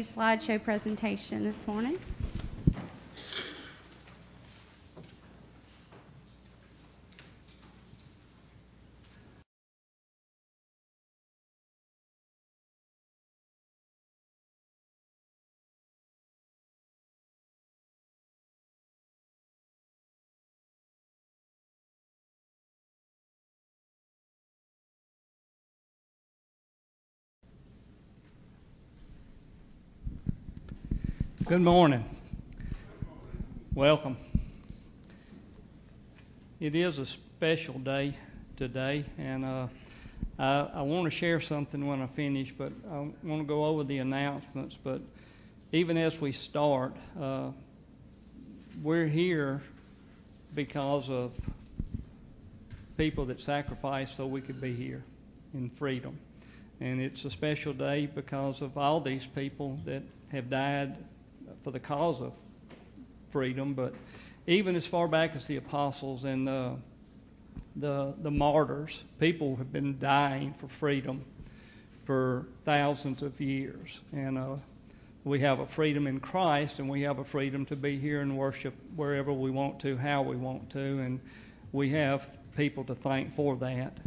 [0.00, 1.98] slideshow presentation this morning.
[31.54, 32.04] Good morning.
[33.76, 34.16] Welcome.
[36.58, 38.16] It is a special day
[38.56, 39.68] today, and uh,
[40.36, 43.84] I, I want to share something when I finish, but I want to go over
[43.84, 44.76] the announcements.
[44.82, 45.00] But
[45.70, 47.50] even as we start, uh,
[48.82, 49.62] we're here
[50.56, 51.30] because of
[52.96, 55.04] people that sacrificed so we could be here
[55.54, 56.18] in freedom.
[56.80, 60.96] And it's a special day because of all these people that have died
[61.62, 62.32] for the cause of
[63.30, 63.94] freedom, but
[64.46, 66.70] even as far back as the apostles and uh,
[67.76, 71.24] the the martyrs, people have been dying for freedom
[72.04, 74.56] for thousands of years, and uh,
[75.24, 78.36] we have a freedom in Christ, and we have a freedom to be here and
[78.36, 81.18] worship wherever we want to, how we want to, and
[81.72, 83.98] we have people to thank for that.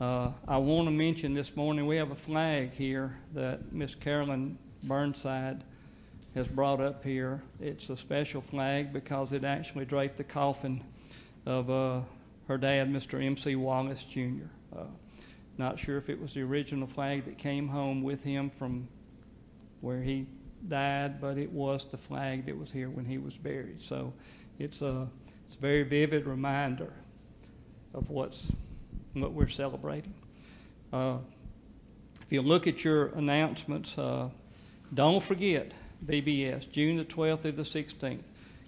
[0.00, 4.56] Uh, I want to mention this morning we have a flag here that Miss Carolyn
[4.84, 5.62] Burnside
[6.34, 7.40] has brought up here.
[7.60, 10.82] It's a special flag because it actually draped the coffin
[11.46, 12.00] of uh,
[12.48, 13.24] her dad, Mr.
[13.24, 13.56] M.C.
[13.56, 14.46] Wallace Jr.
[14.76, 14.84] Uh,
[15.58, 18.88] not sure if it was the original flag that came home with him from
[19.80, 20.26] where he
[20.68, 23.82] died, but it was the flag that was here when he was buried.
[23.82, 24.12] So
[24.58, 25.08] it's a
[25.46, 26.92] it's a very vivid reminder
[27.92, 28.50] of what's
[29.14, 30.14] what we're celebrating.
[30.92, 31.18] Uh,
[32.22, 34.28] if you look at your announcements, uh,
[34.94, 35.72] don't forget
[36.04, 38.02] VBS, June the 12th through the 16th.
[38.02, 38.22] In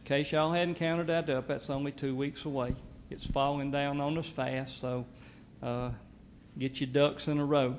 [0.05, 2.75] case y'all hadn't counted that up, that's only two weeks away.
[3.11, 5.07] It's falling down on us fast, so
[5.63, 5.91] uh,
[6.59, 7.77] get your ducks in a row.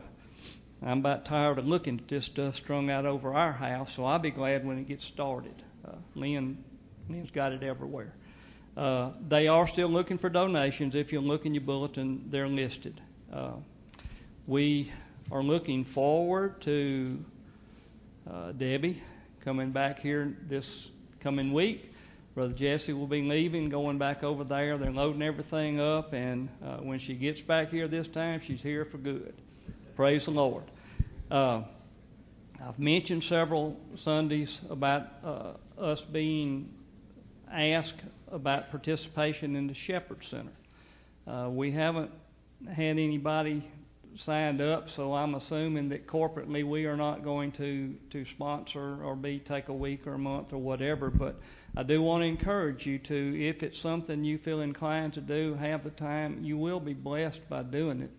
[0.82, 4.20] I'm about tired of looking at this stuff strung out over our house, so I'll
[4.20, 5.56] be glad when it gets started.
[5.86, 6.64] Uh, Lynn,
[7.10, 8.14] Lynn's got it everywhere.
[8.76, 10.96] Uh, they are still looking for donations.
[10.96, 13.00] If you look in your bulletin, they're listed.
[13.32, 13.54] Uh,
[14.48, 14.92] we
[15.32, 17.24] are looking forward to
[18.30, 19.02] uh, Debbie
[19.44, 20.88] coming back here this
[21.20, 21.92] coming week.
[22.34, 24.78] Brother Jesse will be leaving, going back over there.
[24.78, 28.86] They're loading everything up, and uh, when she gets back here this time, she's here
[28.86, 29.34] for good.
[29.98, 30.64] Praise the Lord.
[31.30, 31.64] Uh,
[32.66, 36.74] I've mentioned several Sundays about uh, us being
[37.52, 38.00] asked
[38.32, 40.54] about participation in the Shepherd Center.
[41.28, 42.12] Uh, we haven't
[42.66, 43.62] had anybody
[44.16, 49.16] signed up, so I'm assuming that corporately we are not going to to sponsor or
[49.16, 51.10] be take a week or a month or whatever.
[51.10, 51.40] But
[51.76, 55.56] I do want to encourage you to, if it's something you feel inclined to do,
[55.56, 56.44] have the time.
[56.44, 58.12] You will be blessed by doing it.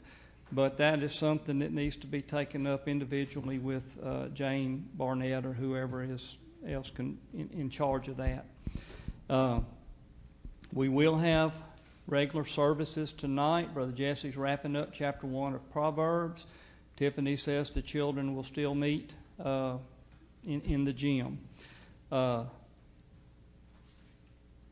[0.52, 5.46] But that is something that needs to be taken up individually with uh, Jane Barnett
[5.46, 6.37] or whoever is
[6.69, 8.46] else can, in, in charge of that.
[9.29, 9.61] Uh,
[10.73, 11.52] we will have
[12.06, 13.73] regular services tonight.
[13.73, 16.47] Brother Jesse's wrapping up chapter 1 of Proverbs.
[16.97, 19.12] Tiffany says the children will still meet
[19.43, 19.77] uh,
[20.47, 21.39] in, in the gym.
[22.12, 22.45] Uh,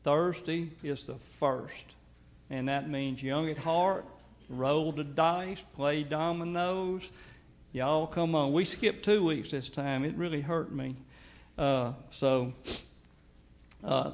[0.03, 1.85] Thursday is the first,
[2.49, 4.05] and that means young at heart,
[4.49, 7.09] roll the dice, play dominoes.
[7.71, 8.53] Y'all come on.
[8.53, 10.05] We skipped two weeks this time.
[10.05, 10.95] It really hurt me.
[11.57, 12.53] Uh, so
[13.83, 14.11] uh,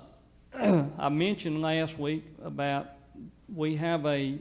[0.53, 2.87] I mentioned last week about
[3.53, 4.37] we have a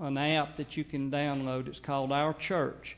[0.00, 1.66] an app that you can download.
[1.66, 2.96] It's called Our Church.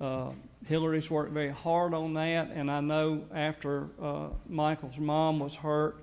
[0.00, 0.30] Uh,
[0.66, 5.96] Hillary's worked very hard on that, and I know after uh, Michael's mom was hurt,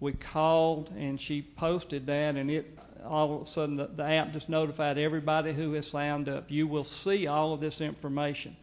[0.00, 4.32] we called and she posted that, and it all of a sudden the, the app
[4.32, 6.50] just notified everybody who has signed up.
[6.50, 8.56] You will see all of this information.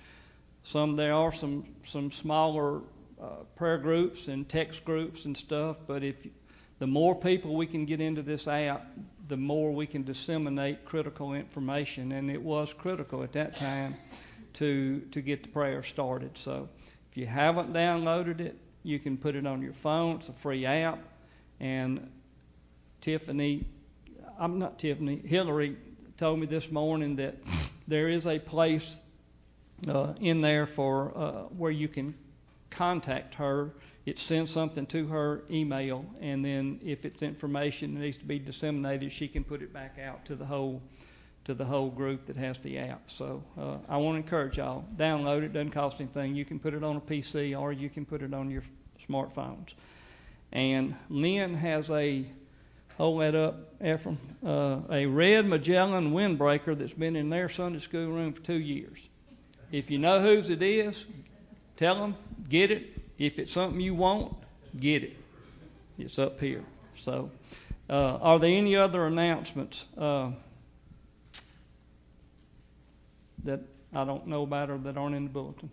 [0.63, 2.81] Some there are some some smaller
[3.21, 6.15] uh, prayer groups and text groups and stuff, but if
[6.79, 8.85] the more people we can get into this app,
[9.27, 12.11] the more we can disseminate critical information.
[12.11, 13.95] And it was critical at that time
[14.53, 16.37] to to get the prayer started.
[16.37, 16.69] So
[17.11, 20.17] if you haven't downloaded it, you can put it on your phone.
[20.17, 20.99] It's a free app.
[21.59, 22.09] And
[23.01, 23.65] Tiffany,
[24.39, 25.77] I'm not Tiffany, Hillary
[26.17, 27.35] told me this morning that
[27.87, 28.95] there is a place
[29.87, 32.13] uh, in there for uh, where you can
[32.69, 33.71] contact her
[34.05, 38.39] it sends something to her email, and then if it's information that needs to be
[38.39, 40.81] disseminated, she can put it back out to the whole
[41.45, 43.11] to the whole group that has the app.
[43.11, 45.51] So uh, I want to encourage y'all download it.
[45.51, 46.35] Doesn't cost anything.
[46.35, 48.63] You can put it on a PC or you can put it on your
[49.09, 49.73] smartphones.
[50.53, 52.25] And Lynn has a
[52.97, 58.07] hold that up, Ephraim, uh, a red Magellan windbreaker that's been in their Sunday school
[58.07, 58.99] room for two years.
[59.71, 61.03] If you know whose it is,
[61.75, 62.15] tell them
[62.47, 62.92] get it.
[63.17, 64.35] If it's something you want,
[64.79, 65.17] get it.
[65.97, 66.63] It's up here.
[66.97, 67.29] So,
[67.89, 69.85] uh, are there any other announcements?
[69.97, 70.31] Uh,
[73.43, 73.61] that
[73.93, 75.69] I don't know about or that aren't in the bulletin?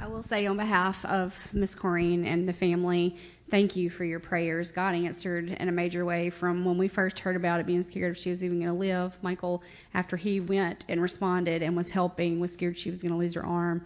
[0.00, 3.16] I will say on behalf of Miss Corrine and the family,
[3.50, 4.72] thank you for your prayers.
[4.72, 8.16] God answered in a major way from when we first heard about it, being scared
[8.16, 9.16] if she was even going to live.
[9.22, 9.62] Michael,
[9.94, 13.34] after he went and responded and was helping, was scared she was going to lose
[13.34, 13.84] her arm.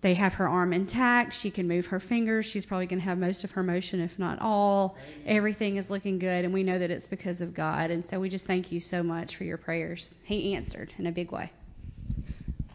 [0.00, 1.32] They have her arm intact.
[1.32, 2.44] She can move her fingers.
[2.44, 4.98] She's probably going to have most of her motion, if not all.
[5.24, 7.90] Everything is looking good, and we know that it's because of God.
[7.90, 10.14] And so we just thank you so much for your prayers.
[10.24, 11.50] He answered in a big way.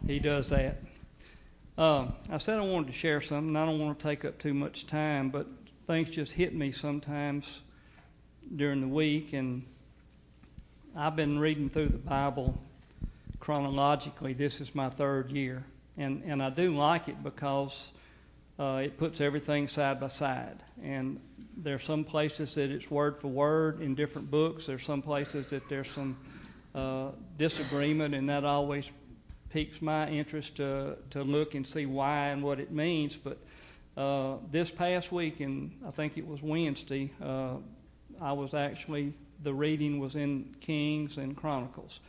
[0.08, 0.82] He does that.
[1.78, 3.54] Um, I said I wanted to share something.
[3.54, 5.46] I don't want to take up too much time, but
[5.90, 7.60] things just hit me sometimes
[8.54, 9.64] during the week, and
[10.96, 12.56] I've been reading through the Bible
[13.40, 14.32] chronologically.
[14.32, 15.64] This is my third year
[15.96, 17.90] and and I do like it because
[18.58, 20.62] uh, it puts everything side by side.
[20.82, 21.20] And
[21.56, 24.66] there's some places that it's word for word in different books.
[24.66, 26.16] There's some places that there's some
[26.74, 27.08] uh,
[27.38, 28.90] disagreement, and that always
[29.52, 33.16] piques my interest to to look and see why and what it means.
[33.16, 33.38] But
[33.96, 37.56] uh, this past week, and I think it was Wednesday, uh,
[38.20, 42.00] I was actually the reading was in Kings and Chronicles.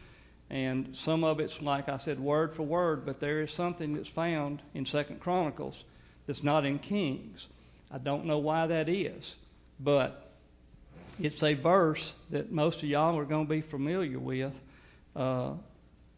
[0.49, 4.09] And some of it's, like I said, word for word, but there is something that's
[4.09, 5.81] found in Second Chronicles
[6.27, 7.47] that's not in Kings.
[7.89, 9.35] I don't know why that is,
[9.79, 10.29] but
[11.21, 14.59] it's a verse that most of y'all are going to be familiar with.
[15.15, 15.53] Uh,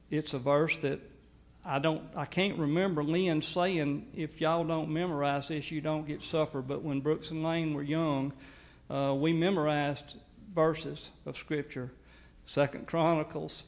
[0.09, 0.99] it's a verse that
[1.65, 6.21] I don't, I can't remember Lynn saying, if y'all don't memorize this, you don't get
[6.23, 6.61] supper.
[6.61, 8.33] But when Brooks and Lane were young,
[8.89, 10.15] uh, we memorized
[10.53, 11.89] verses of Scripture.
[12.47, 13.63] Second Chronicles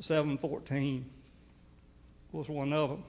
[0.00, 1.04] 7:14
[2.32, 3.04] was one of them.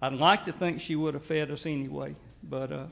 [0.00, 2.86] I'd like to think she would have fed us anyway, but uh,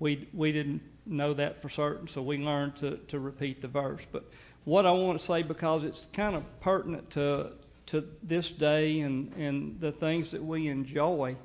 [0.00, 4.04] we we didn't know that for certain, so we learned to to repeat the verse.
[4.10, 4.24] But
[4.64, 7.52] what I want to say because it's kind of pertinent to
[7.88, 11.36] to this day and and the things that we enjoy.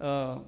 [0.00, 0.38] Uh,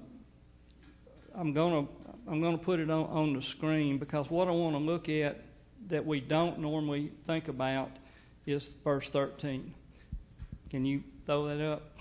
[1.34, 1.86] I'm gonna
[2.26, 5.40] I'm gonna put it on, on the screen because what I want to look at
[5.88, 7.90] that we don't normally think about
[8.46, 9.74] is verse 13.
[10.70, 11.82] Can you throw that up?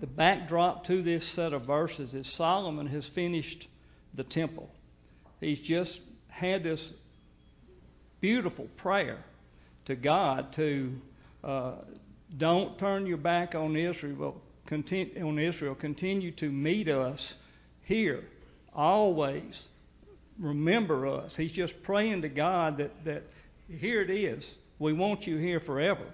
[0.00, 3.68] The backdrop to this set of verses is Solomon has finished
[4.14, 4.68] the temple.
[5.38, 6.92] He's just had this
[8.20, 9.22] beautiful prayer
[9.84, 11.00] to God to
[11.44, 11.72] uh,
[12.36, 15.74] don't turn your back on Israel, continue, on Israel.
[15.74, 17.34] Continue to meet us
[17.82, 18.24] here,
[18.74, 19.68] always.
[20.38, 21.36] Remember us.
[21.36, 23.22] He's just praying to God that, that
[23.68, 24.54] here it is.
[24.78, 26.04] We want you here forever.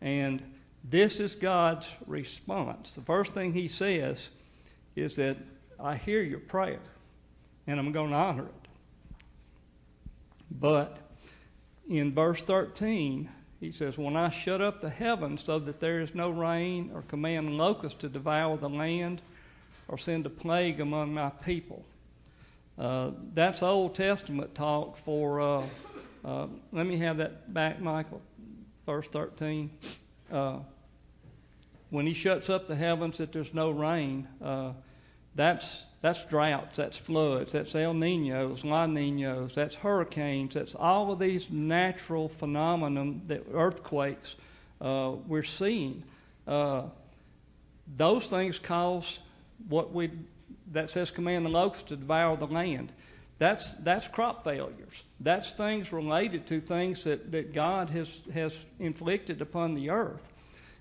[0.00, 0.42] And
[0.82, 2.94] this is God's response.
[2.94, 4.28] The first thing he says
[4.96, 5.36] is that
[5.78, 6.80] I hear your prayer
[7.66, 8.68] and I'm going to honor it.
[10.50, 10.96] But
[11.88, 13.28] in verse 13,
[13.60, 17.02] he says, When I shut up the heavens so that there is no rain, or
[17.02, 19.20] command locusts to devour the land,
[19.88, 21.84] or send a plague among my people.
[22.78, 25.66] Uh, that's Old Testament talk for uh,
[26.24, 28.20] uh, let me have that back, Michael.
[28.86, 29.70] Verse 13.
[30.30, 30.58] Uh,
[31.90, 34.72] when he shuts up the heavens that there's no rain, uh,
[35.34, 41.18] that's that's droughts, that's floods, that's El Ninos, La Ninos, that's hurricanes, that's all of
[41.18, 44.34] these natural phenomena that earthquakes
[44.80, 46.02] uh, we're seeing.
[46.46, 46.84] Uh,
[47.96, 49.18] those things cause
[49.68, 50.10] what we
[50.72, 52.92] that says command the locusts to devour the land.
[53.38, 55.02] That's that's crop failures.
[55.18, 60.22] That's things related to things that, that God has has inflicted upon the earth.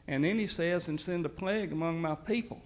[0.07, 2.61] And then he says, and send a plague among my people.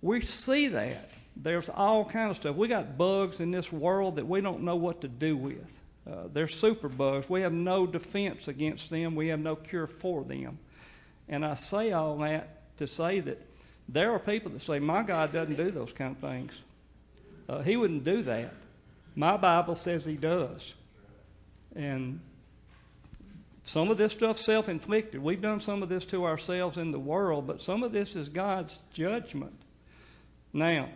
[0.00, 1.10] We see that.
[1.36, 2.56] There's all kind of stuff.
[2.56, 5.80] We got bugs in this world that we don't know what to do with.
[6.10, 7.28] Uh, they're super bugs.
[7.28, 9.16] We have no defense against them.
[9.16, 10.58] We have no cure for them.
[11.28, 13.40] And I say all that to say that
[13.88, 16.62] there are people that say, my God doesn't do those kind of things.
[17.48, 18.52] Uh, he wouldn't do that.
[19.14, 20.74] My Bible says he does.
[21.74, 22.20] And
[23.64, 25.20] some of this stuff's self inflicted.
[25.22, 28.28] We've done some of this to ourselves in the world, but some of this is
[28.28, 29.54] God's judgment.
[30.52, 30.88] Now,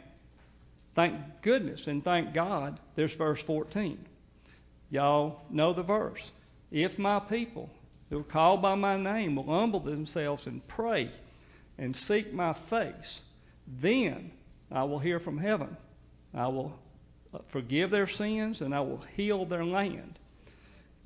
[0.94, 3.98] Thank goodness and thank God there's verse 14.
[4.90, 6.30] Y'all know the verse.
[6.70, 7.70] If my people
[8.08, 11.10] who are called by my name will humble themselves and pray
[11.78, 13.22] and seek my face,
[13.66, 14.32] then
[14.70, 15.76] I will hear from heaven.
[16.34, 16.78] I will
[17.32, 20.18] uh, forgive their sins and I will heal their land.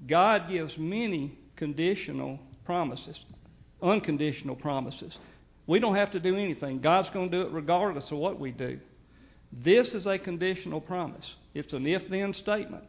[0.07, 3.25] God gives many conditional promises,
[3.83, 5.19] unconditional promises.
[5.67, 6.81] We don't have to do anything.
[6.81, 8.81] God's going to do it regardless of what we do.
[9.63, 11.37] This is a conditional promise.
[11.55, 12.85] It's an if then statement.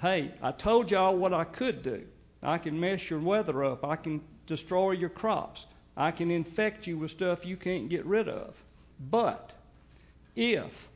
[0.00, 2.04] Hey, I told y'all what I could do.
[2.42, 3.84] I can mess your weather up.
[3.84, 5.66] I can destroy your crops.
[5.96, 8.54] I can infect you with stuff you can't get rid of.
[9.10, 9.50] But
[10.36, 10.88] if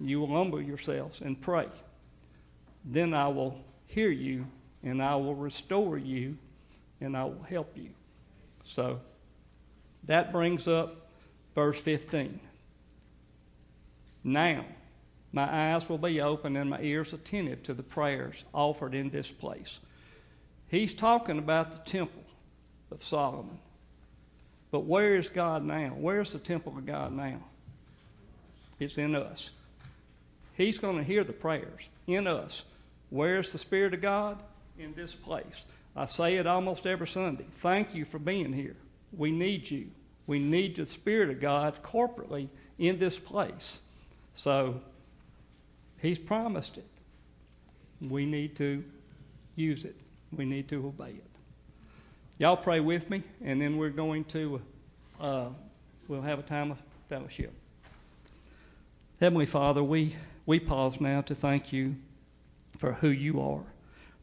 [0.00, 1.66] you will humble yourselves and pray,
[2.84, 4.46] then I will hear you
[4.82, 6.36] and I will restore you
[7.00, 7.90] and I will help you.
[8.64, 9.00] So
[10.04, 11.08] that brings up
[11.54, 12.38] verse 15.
[14.24, 14.64] Now,
[15.32, 19.30] my eyes will be open and my ears attentive to the prayers offered in this
[19.30, 19.78] place.
[20.68, 22.24] He's talking about the temple
[22.90, 23.58] of Solomon.
[24.70, 25.94] But where is God now?
[25.96, 27.40] Where's the temple of God now?
[28.78, 29.50] It's in us.
[30.56, 32.62] He's going to hear the prayers in us.
[33.10, 34.38] Where's the Spirit of God?
[34.78, 35.64] In this place.
[35.96, 37.46] I say it almost every Sunday.
[37.56, 38.76] Thank you for being here.
[39.16, 39.88] We need you.
[40.26, 42.48] We need the Spirit of God corporately
[42.78, 43.80] in this place.
[44.38, 44.80] So,
[46.00, 46.86] He's promised it.
[48.00, 48.84] We need to
[49.56, 49.96] use it.
[50.30, 51.30] We need to obey it.
[52.38, 54.60] Y'all pray with me, and then we're going to
[55.20, 55.48] uh,
[56.06, 57.52] we'll have a time of fellowship.
[59.18, 60.14] Heavenly Father, we
[60.46, 61.96] we pause now to thank you
[62.78, 63.64] for who you are,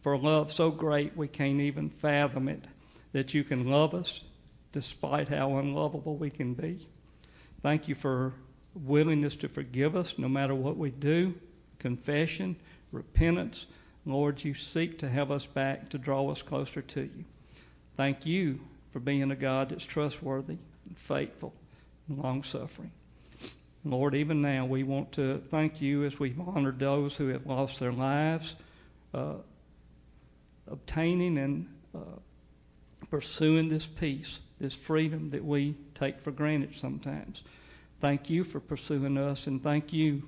[0.02, 2.64] for love so great we can't even fathom it,
[3.12, 4.22] that you can love us
[4.72, 6.88] despite how unlovable we can be.
[7.62, 8.34] Thank you for
[8.76, 11.34] willingness to forgive us no matter what we do,
[11.80, 12.56] confession,
[12.92, 13.66] repentance.
[14.06, 17.26] Lord, you seek to have us back to draw us closer to you.
[17.98, 18.60] Thank you
[18.92, 21.54] for being a God that's trustworthy and faithful
[22.08, 22.92] and long suffering.
[23.84, 27.80] Lord, even now we want to thank you as we've honored those who have lost
[27.80, 28.56] their lives,
[29.14, 29.36] uh,
[30.70, 32.00] obtaining and uh,
[33.12, 37.44] pursuing this peace, this freedom that we take for granted sometimes.
[38.02, 40.24] Thank you for pursuing us, and thank you,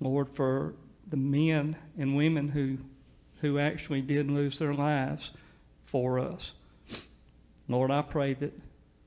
[0.00, 0.74] Lord, for
[1.08, 2.78] the men and women who
[3.40, 5.30] who actually did lose their lives
[5.84, 6.52] for us.
[7.68, 8.58] Lord, I pray that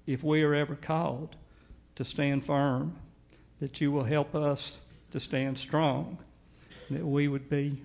[0.05, 1.35] if we are ever called
[1.95, 2.95] to stand firm,
[3.59, 4.77] that you will help us
[5.11, 6.19] to stand strong,
[6.91, 7.81] that we would be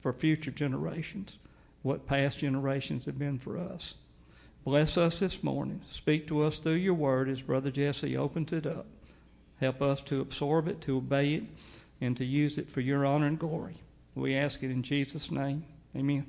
[0.00, 1.36] for future generations
[1.82, 3.94] what past generations have been for us.
[4.64, 5.80] Bless us this morning.
[5.90, 8.86] Speak to us through your word as Brother Jesse opens it up.
[9.60, 11.44] Help us to absorb it, to obey it,
[12.00, 13.76] and to use it for your honor and glory.
[14.14, 15.64] We ask it in Jesus' name.
[15.94, 16.26] Amen.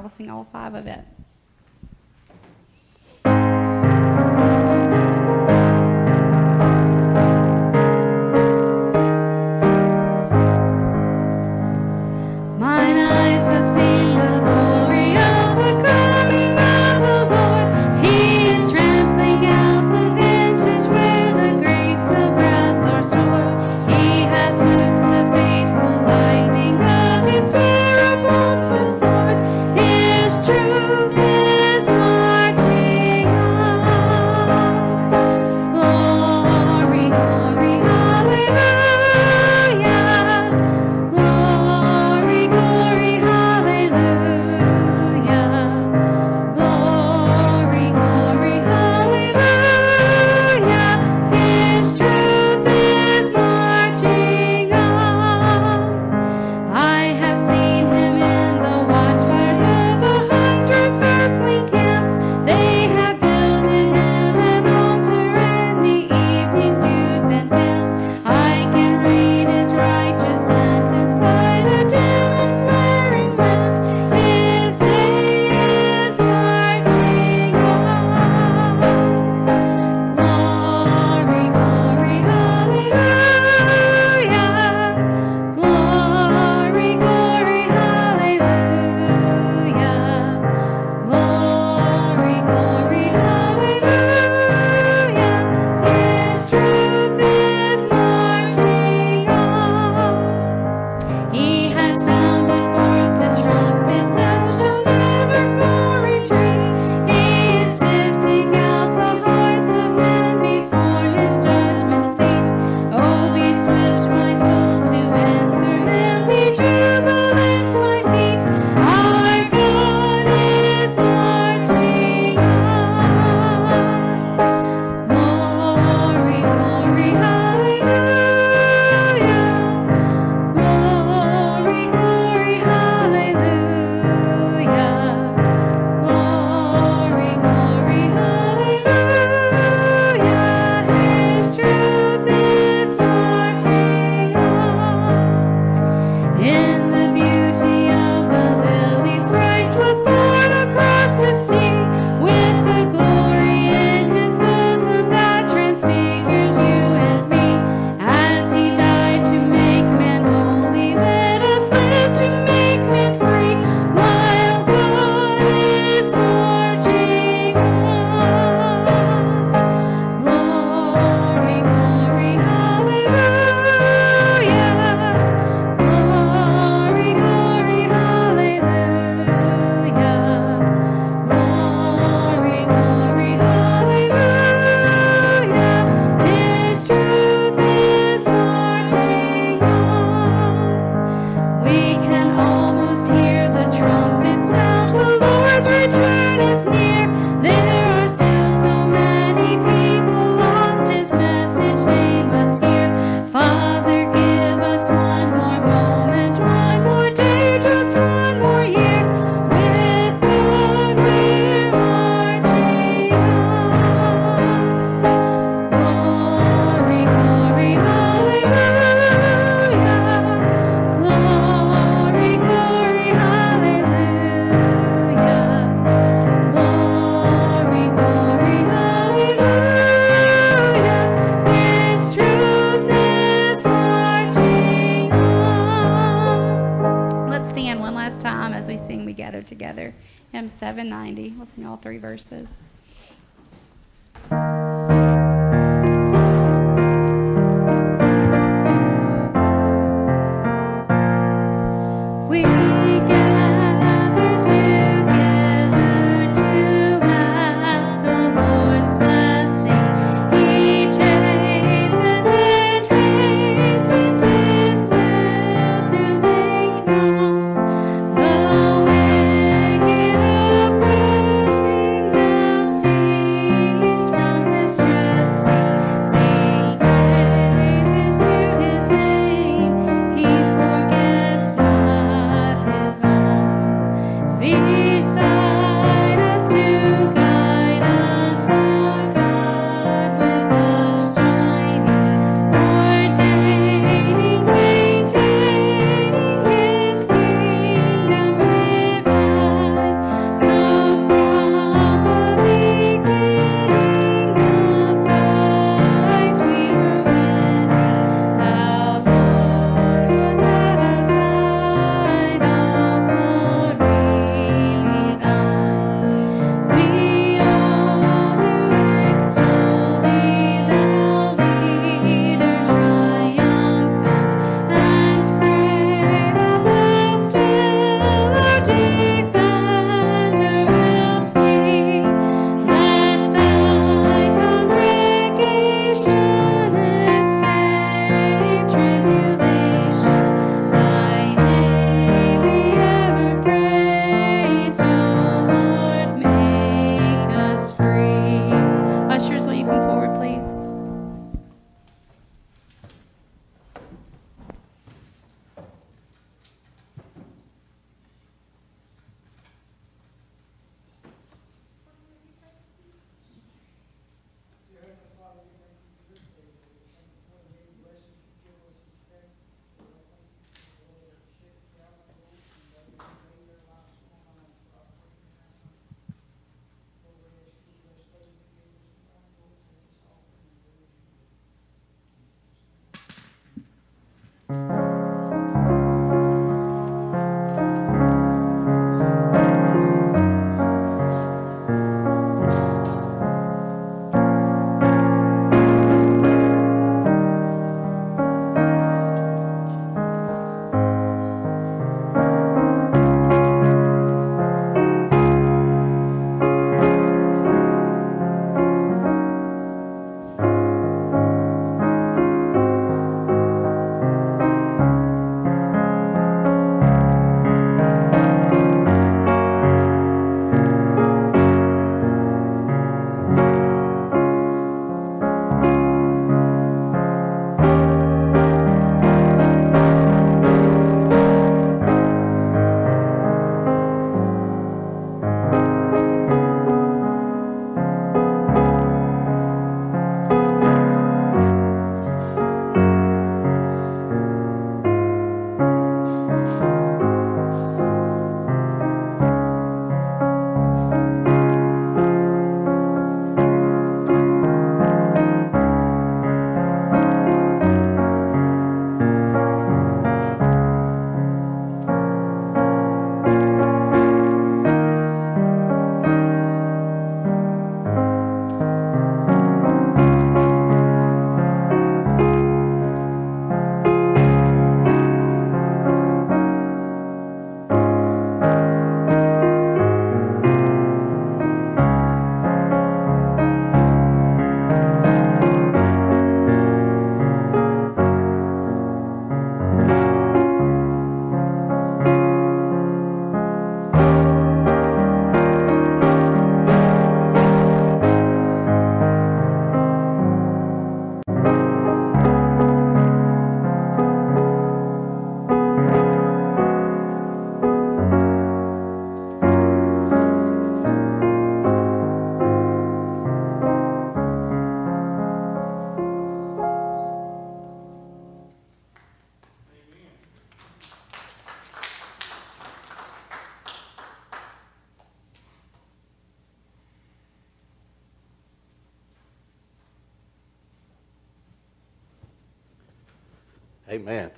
[0.00, 1.04] We'll sing all five of it.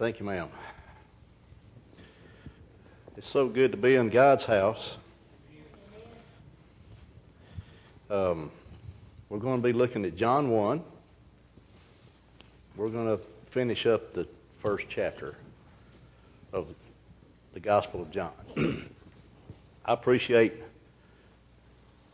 [0.09, 0.49] Thank you, ma'am.
[3.19, 4.93] It's so good to be in God's house.
[8.09, 8.51] Um,
[9.29, 10.83] we're going to be looking at John 1.
[12.77, 14.27] We're going to finish up the
[14.63, 15.37] first chapter
[16.55, 16.69] of
[17.53, 18.33] the Gospel of John.
[19.85, 20.55] I appreciate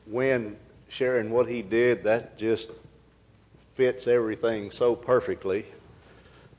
[0.06, 0.56] when
[0.88, 2.70] sharing what he did, that just
[3.76, 5.64] fits everything so perfectly.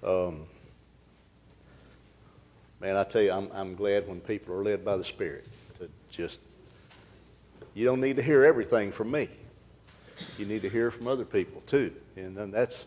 [0.02, 0.46] Um,
[2.86, 5.48] man, I tell you, I'm, I'm glad when people are led by the Spirit
[5.80, 6.38] to just,
[7.74, 9.28] you don't need to hear everything from me.
[10.38, 11.92] You need to hear from other people too.
[12.16, 12.86] And then that's,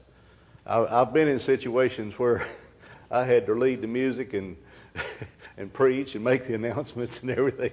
[0.64, 2.46] I, I've been in situations where
[3.10, 4.56] I had to lead the music and,
[5.56, 7.72] and preach and make the announcements and everything.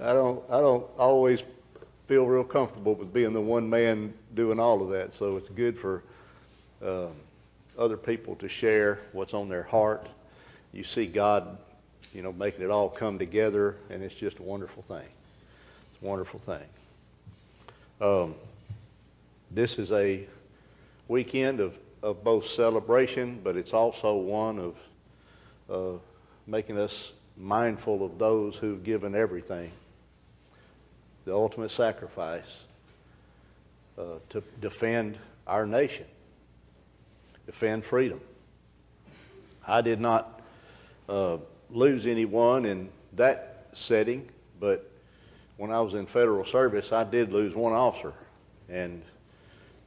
[0.00, 1.42] I don't, I don't always
[2.08, 5.12] feel real comfortable with being the one man doing all of that.
[5.12, 6.02] So it's good for
[6.82, 7.12] um,
[7.78, 10.08] other people to share what's on their heart.
[10.72, 11.58] You see God,
[12.16, 15.04] you know, making it all come together, and it's just a wonderful thing.
[15.92, 16.64] It's a wonderful thing.
[18.00, 18.34] Um,
[19.50, 20.26] this is a
[21.08, 24.74] weekend of, of both celebration, but it's also one of
[25.70, 25.98] uh,
[26.46, 29.70] making us mindful of those who've given everything,
[31.26, 32.60] the ultimate sacrifice
[33.98, 36.06] uh, to defend our nation
[37.44, 38.20] defend freedom.
[39.66, 40.40] I did not
[41.08, 41.36] uh,
[41.70, 44.28] lose anyone in that setting,
[44.60, 44.90] but
[45.56, 48.12] when I was in federal service, I did lose one officer,
[48.68, 49.02] and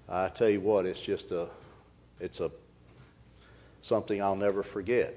[0.08, 1.48] I tell you what, it's just a,
[2.20, 2.52] it's a
[3.84, 5.16] something I'll never forget.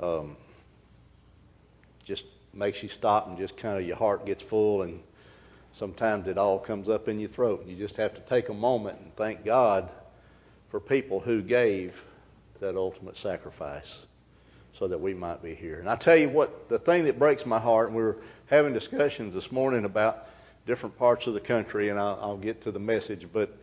[0.00, 0.36] Um,
[2.04, 5.00] just makes you stop and just kind of your heart gets full, and
[5.74, 7.62] sometimes it all comes up in your throat.
[7.62, 9.88] And you just have to take a moment and thank God
[10.70, 12.02] for people who gave
[12.60, 13.92] that ultimate sacrifice
[14.78, 15.80] so that we might be here.
[15.80, 18.72] And I tell you what, the thing that breaks my heart, and we were having
[18.72, 20.28] discussions this morning about
[20.66, 23.56] different parts of the country, and I'll, I'll get to the message, but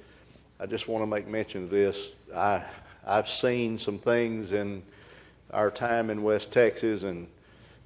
[0.60, 1.98] I just want to make mention of this.
[2.36, 2.63] I,
[3.06, 4.84] I've seen some things in
[5.52, 7.28] our time in West Texas, and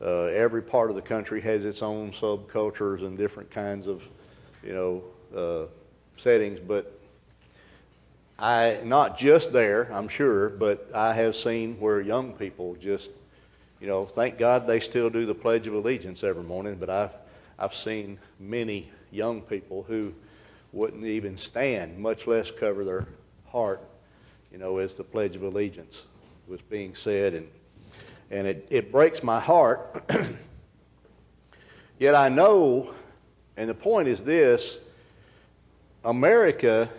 [0.01, 4.01] uh, every part of the country has its own subcultures and different kinds of,
[4.63, 5.03] you know,
[5.35, 5.67] uh,
[6.17, 6.59] settings.
[6.59, 6.99] But
[8.39, 13.09] I not just there, I'm sure, but I have seen where young people just,
[13.79, 17.11] you know, thank God they still do the Pledge of Allegiance every morning, but I've
[17.59, 20.13] I've seen many young people who
[20.71, 23.07] wouldn't even stand, much less cover their
[23.47, 23.81] heart,
[24.51, 26.01] you know, as the Pledge of Allegiance
[26.47, 27.47] was being said, and
[28.31, 30.03] and it, it breaks my heart.
[31.99, 32.95] Yet I know,
[33.55, 34.77] and the point is this:
[36.03, 36.89] America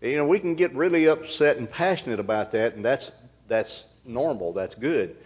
[0.00, 3.10] you know, we can get really upset and passionate about that, and that's
[3.48, 4.52] that's normal.
[4.52, 5.16] That's good.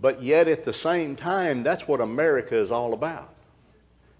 [0.00, 3.32] But yet, at the same time, that's what America is all about.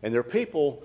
[0.02, 0.82] And there are people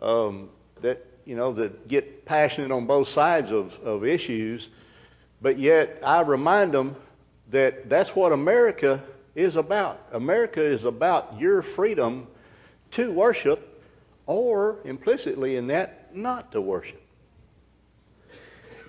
[0.00, 4.68] um, that you know that get passionate on both sides of, of issues,
[5.40, 6.96] but yet I remind them
[7.50, 9.02] that that's what America
[9.34, 10.00] is about.
[10.12, 12.26] America is about your freedom
[12.92, 13.82] to worship,
[14.26, 17.01] or implicitly in that, not to worship.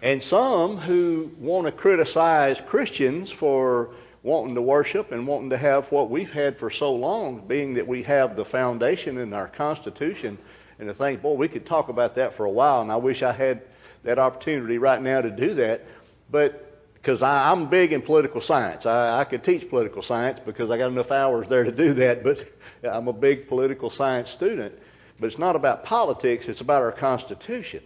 [0.04, 5.90] And some who want to criticize Christians for wanting to worship and wanting to have
[5.94, 10.38] what we've had for so long, being that we have the foundation in our Constitution,
[10.78, 13.24] and to think, boy, we could talk about that for a while, and I wish
[13.24, 13.62] I had
[14.04, 15.86] that opportunity right now to do that.
[16.30, 20.78] But because I'm big in political science, I, I could teach political science because I
[20.78, 22.26] got enough hours there to do that.
[22.26, 22.46] But
[22.84, 24.78] I'm a big political science student.
[25.18, 27.84] But it's not about politics; it's about our Constitution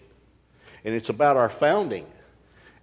[0.86, 2.06] and it's about our founding.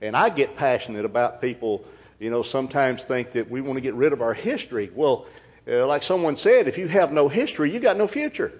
[0.01, 1.85] And I get passionate about people,
[2.19, 4.91] you know, sometimes think that we want to get rid of our history.
[4.95, 5.27] Well,
[5.67, 8.53] uh, like someone said, if you have no history, you got no future.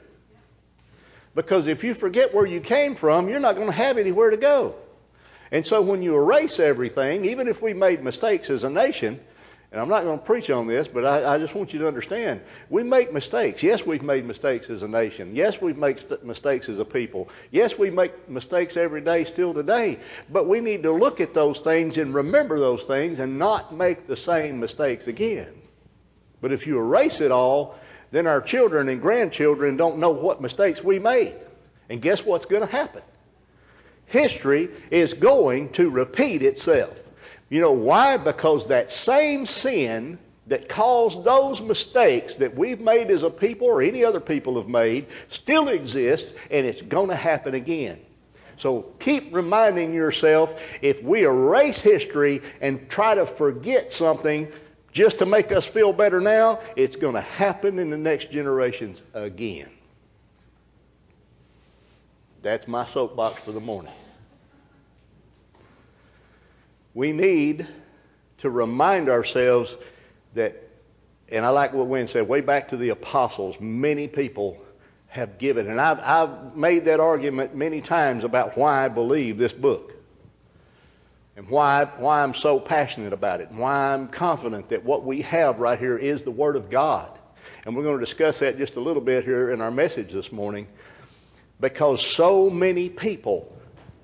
[1.35, 4.37] Because if you forget where you came from, you're not going to have anywhere to
[4.37, 4.77] go.
[5.51, 9.21] And so when you erase everything, even if we made mistakes as a nation,
[9.75, 11.89] and I'm not going to preach on this, but I, I, just want you to
[11.89, 12.41] understand.
[12.71, 13.61] We make mistakes.
[13.61, 15.35] Yes, we've made mistakes as a nation.
[15.35, 17.29] Yes, we've made st- mistakes as a people.
[17.51, 19.99] Yes, we make mistakes every day still today.
[20.31, 24.07] But we need to look at those things and remember those things and not make
[24.07, 25.53] the same mistakes again.
[26.41, 27.77] But if you erase it all,
[28.13, 31.35] then our children and grandchildren don't know what mistakes we made.
[31.91, 33.03] And guess what's going to happen?
[34.07, 36.97] History is going to repeat itself.
[37.49, 38.17] You know why?
[38.17, 43.81] Because that same sin that caused those mistakes that we've made as a people or
[43.81, 47.99] any other people have made still exists and it's going to happen again.
[48.59, 54.51] So keep reminding yourself if we erase history and try to forget something
[54.93, 59.03] just to make us feel better now, it's going to happen in the next generations
[59.13, 59.69] again.
[62.43, 63.93] That's my soapbox for the morning.
[66.95, 67.67] We need
[68.39, 69.77] to remind ourselves
[70.35, 70.57] that,
[71.29, 74.59] and I like what Wynn said, way back to the apostles, many people
[75.09, 75.69] have given.
[75.69, 79.93] And I've, I've made that argument many times about why I believe this book
[81.37, 85.21] and why, why I'm so passionate about it and why I'm confident that what we
[85.23, 87.11] have right here is the Word of God.
[87.65, 90.31] And we're going to discuss that just a little bit here in our message this
[90.31, 90.67] morning
[91.61, 93.57] because so many people,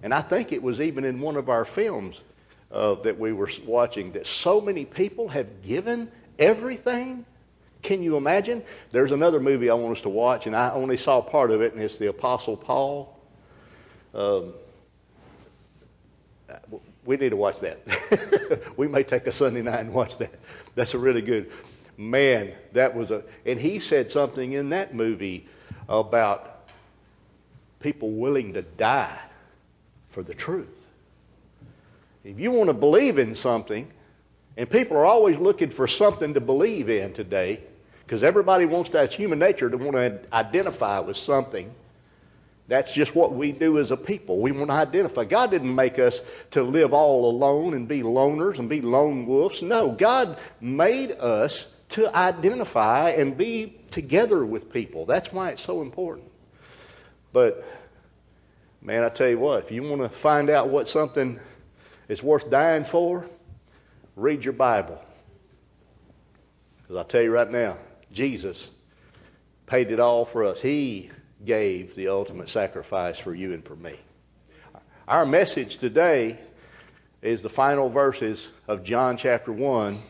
[0.03, 2.21] and I think it was even in one of our films
[2.71, 7.25] uh, that we were watching, that so many people have given everything
[7.83, 8.63] can you imagine?
[8.93, 11.73] There's another movie I want us to watch, and I only saw part of it,
[11.73, 13.19] and it's the Apostle Paul.
[14.15, 14.53] Um,
[17.05, 17.81] we need to watch that.
[18.77, 20.35] we may take a Sunday night and watch that.
[20.75, 21.51] That's a really good.
[21.97, 23.23] Man, that was a.
[23.47, 25.49] And he said something in that movie
[25.89, 26.69] about
[27.81, 29.19] people willing to die
[30.11, 30.80] for the truth.
[32.25, 33.91] If you want to believe in something,
[34.57, 37.61] and people are always looking for something to believe in today,
[38.05, 41.73] because everybody wants that human nature to want to identify with something.
[42.67, 44.39] That's just what we do as a people.
[44.39, 45.25] We want to identify.
[45.25, 46.21] God didn't make us
[46.53, 49.63] to live all alone and be loners and be lone wolves.
[49.63, 55.07] No, God made us to identify and be together with people.
[55.07, 56.31] That's why it's so important.
[57.33, 57.65] But,
[58.83, 61.41] man, I tell you what, if you want to find out what something
[62.11, 63.25] is worth dying for,
[64.17, 65.01] read your Bible.
[66.83, 67.79] Because I'll tell you right now,
[68.13, 68.69] Jesus
[69.67, 70.61] paid it all for us.
[70.61, 71.13] He
[71.45, 73.95] gave the ultimate sacrifice for you and for me.
[75.07, 76.37] Our message today
[77.23, 80.03] is the final verses of John chapter 1.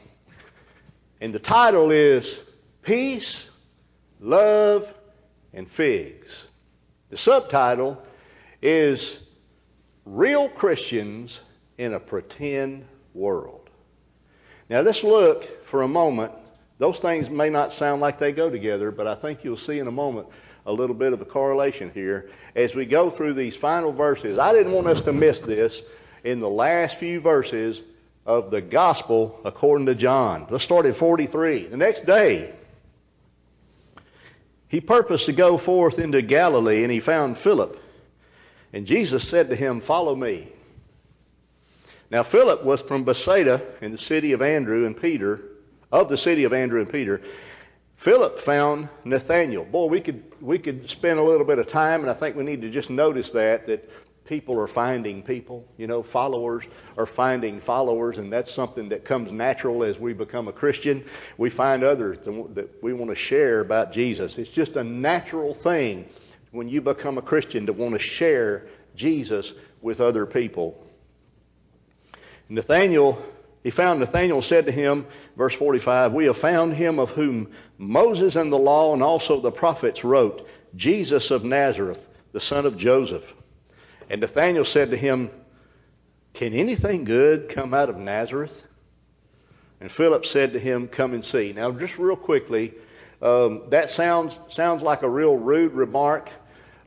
[1.21, 2.41] And the title is
[2.81, 3.45] Peace,
[4.21, 4.89] Love,
[5.53, 6.29] and Figs.
[7.11, 8.03] The subtitle
[8.63, 9.19] is
[10.07, 11.41] Real Christians
[11.81, 13.71] in a Pretend World.
[14.69, 16.33] Now let's look for a moment
[16.77, 19.87] those things may not sound like they go together, but I think you'll see in
[19.87, 20.29] a moment
[20.67, 24.39] a little bit of a correlation here as we go through these final verses.
[24.39, 25.83] I didn't want us to miss this
[26.23, 27.81] in the last few verses
[28.27, 30.47] of the gospel according to John.
[30.51, 31.67] Let's start at 43.
[31.67, 32.55] The next day,
[34.69, 37.79] he purposed to go forth into Galilee, and he found Philip.
[38.73, 40.53] And Jesus said to him, Follow me.
[42.11, 45.41] Now, Philip was from Bethsaida in the city of Andrew and Peter
[45.93, 47.21] of the city of Andrew and Peter,
[47.97, 49.65] Philip found Nathanael.
[49.65, 52.45] Boy, we could we could spend a little bit of time, and I think we
[52.45, 53.91] need to just notice that that
[54.25, 55.67] people are finding people.
[55.77, 56.65] You know, followers
[56.97, 61.05] are finding followers, and that's something that comes natural as we become a Christian.
[61.37, 64.39] We find others that we want to share about Jesus.
[64.39, 66.09] It's just a natural thing
[66.53, 69.53] when you become a Christian to want to share Jesus
[69.83, 70.87] with other people.
[72.51, 73.19] Nathanael
[73.63, 78.37] he found Nathanael said to him, verse 45, We have found him of whom Moses
[78.37, 83.25] and the law and also the prophets wrote, Jesus of Nazareth, the son of Joseph.
[84.09, 85.31] And Nathanael said to him,
[86.33, 88.67] Can anything good come out of Nazareth?
[89.81, 91.53] And Philip said to him, Come and see.
[91.53, 92.73] Now, just real quickly,
[93.21, 96.31] um, that sounds sounds like a real rude remark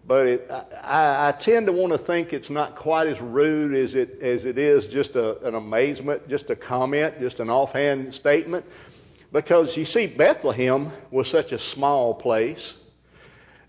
[0.06, 0.52] but it,
[0.82, 4.44] I, I, tend to want to think it's not quite as rude as it as
[4.46, 8.66] it is just a, an amazement, just a comment, just an offhand statement,
[9.32, 12.74] because you see Bethlehem was such a small place.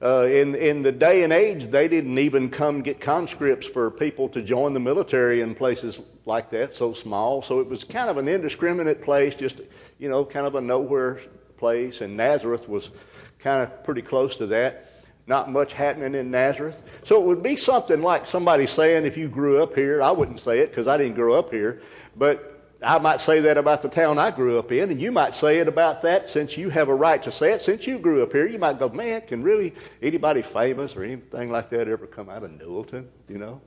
[0.02, 4.28] Uh, in in the day and age, they didn't even come get conscripts for people
[4.28, 7.42] to join the military in places like that, so small.
[7.42, 9.60] So it was kind of an indiscriminate place, just
[9.98, 11.20] you know, kind of a nowhere
[11.56, 12.00] place.
[12.00, 12.90] And Nazareth was
[13.38, 14.93] kind of pretty close to that.
[15.26, 16.82] Not much happening in Nazareth.
[17.02, 20.40] So it would be something like somebody saying, if you grew up here, I wouldn't
[20.40, 21.80] say it because I didn't grow up here,
[22.14, 22.50] but
[22.82, 25.58] I might say that about the town I grew up in, and you might say
[25.58, 27.62] it about that since you have a right to say it.
[27.62, 31.50] Since you grew up here, you might go, man, can really anybody famous or anything
[31.50, 33.06] like that ever come out of Newellton?
[33.28, 33.60] You know?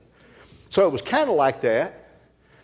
[0.70, 2.04] So it was kind of like that.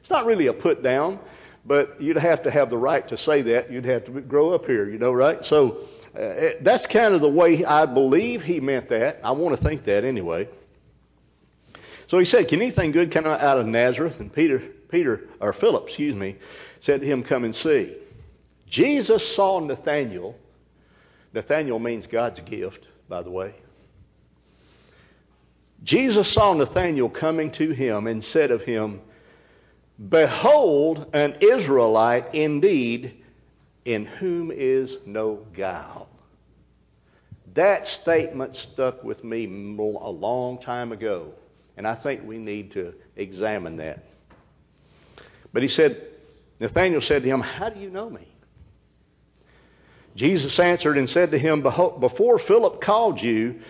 [0.00, 1.18] It's not really a put down,
[1.64, 3.72] but you'd have to have the right to say that.
[3.72, 5.44] You'd have to grow up here, you know, right?
[5.44, 9.20] So uh, that's kind of the way I believe he meant that.
[9.24, 10.48] I want to think that anyway.
[12.06, 14.20] So he said, Can anything good come out of Nazareth?
[14.20, 14.60] And Peter,
[14.90, 16.36] Peter, or Philip, excuse me,
[16.80, 17.94] said to him, Come and see.
[18.68, 20.36] Jesus saw Nathanael.
[21.32, 23.54] Nathanael means God's gift, by the way.
[25.82, 29.00] Jesus saw Nathanael coming to him and said of him,
[30.08, 33.23] Behold, an Israelite indeed,
[33.84, 36.08] in whom is no guile.
[37.54, 41.32] That statement stuck with me a long time ago,
[41.76, 44.02] and I think we need to examine that.
[45.52, 46.02] But he said,
[46.58, 48.26] Nathanael said to him, How do you know me?
[50.16, 53.60] Jesus answered and said to him, Before Philip called you,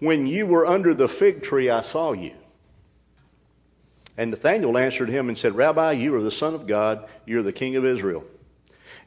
[0.00, 2.34] when you were under the fig tree, I saw you.
[4.16, 7.42] And Nathanael answered him and said, Rabbi, you are the Son of God, you are
[7.42, 8.24] the King of Israel.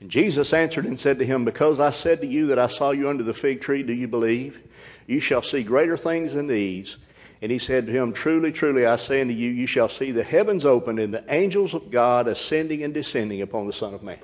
[0.02, 2.89] And Jesus answered and said to him, Because I said to you that I saw
[2.89, 4.58] you under the fig tree, do you believe?
[5.06, 6.97] You shall see greater things than these.
[7.41, 10.24] And he said to him, Truly, truly, I say unto you, you shall see the
[10.24, 14.20] heavens opened and the angels of God ascending and descending upon the Son of Man.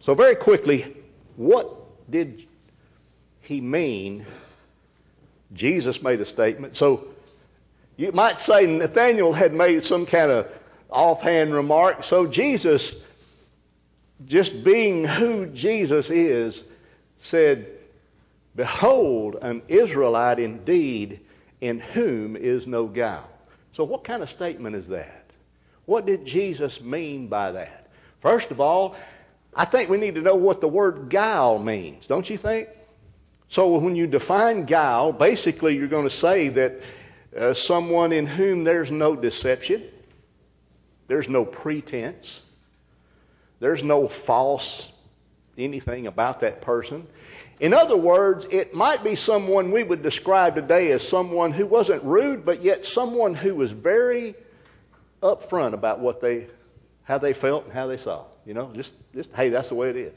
[0.00, 0.96] So, very quickly,
[1.36, 2.46] what did
[3.40, 4.24] he mean?
[5.54, 6.76] Jesus made a statement.
[6.76, 7.08] So,
[7.96, 10.48] you might say Nathaniel had made some kind of
[10.90, 12.04] offhand remark.
[12.04, 12.96] So, Jesus,
[14.26, 16.62] just being who Jesus is,
[17.18, 17.66] said,
[18.56, 21.20] Behold, an Israelite indeed,
[21.60, 23.28] in whom is no guile.
[23.72, 25.24] So, what kind of statement is that?
[25.86, 27.88] What did Jesus mean by that?
[28.20, 28.96] First of all,
[29.54, 32.68] I think we need to know what the word guile means, don't you think?
[33.48, 36.80] So when you define guile, basically you're going to say that
[37.36, 39.82] uh, someone in whom there's no deception,
[41.08, 42.40] there's no pretense,
[43.60, 44.90] there's no false
[45.56, 47.06] anything about that person.
[47.60, 52.02] In other words, it might be someone we would describe today as someone who wasn't
[52.02, 54.34] rude, but yet someone who was very
[55.22, 56.46] upfront about what they,
[57.02, 58.24] how they felt and how they saw.
[58.46, 60.14] You know, just, just hey, that's the way it is.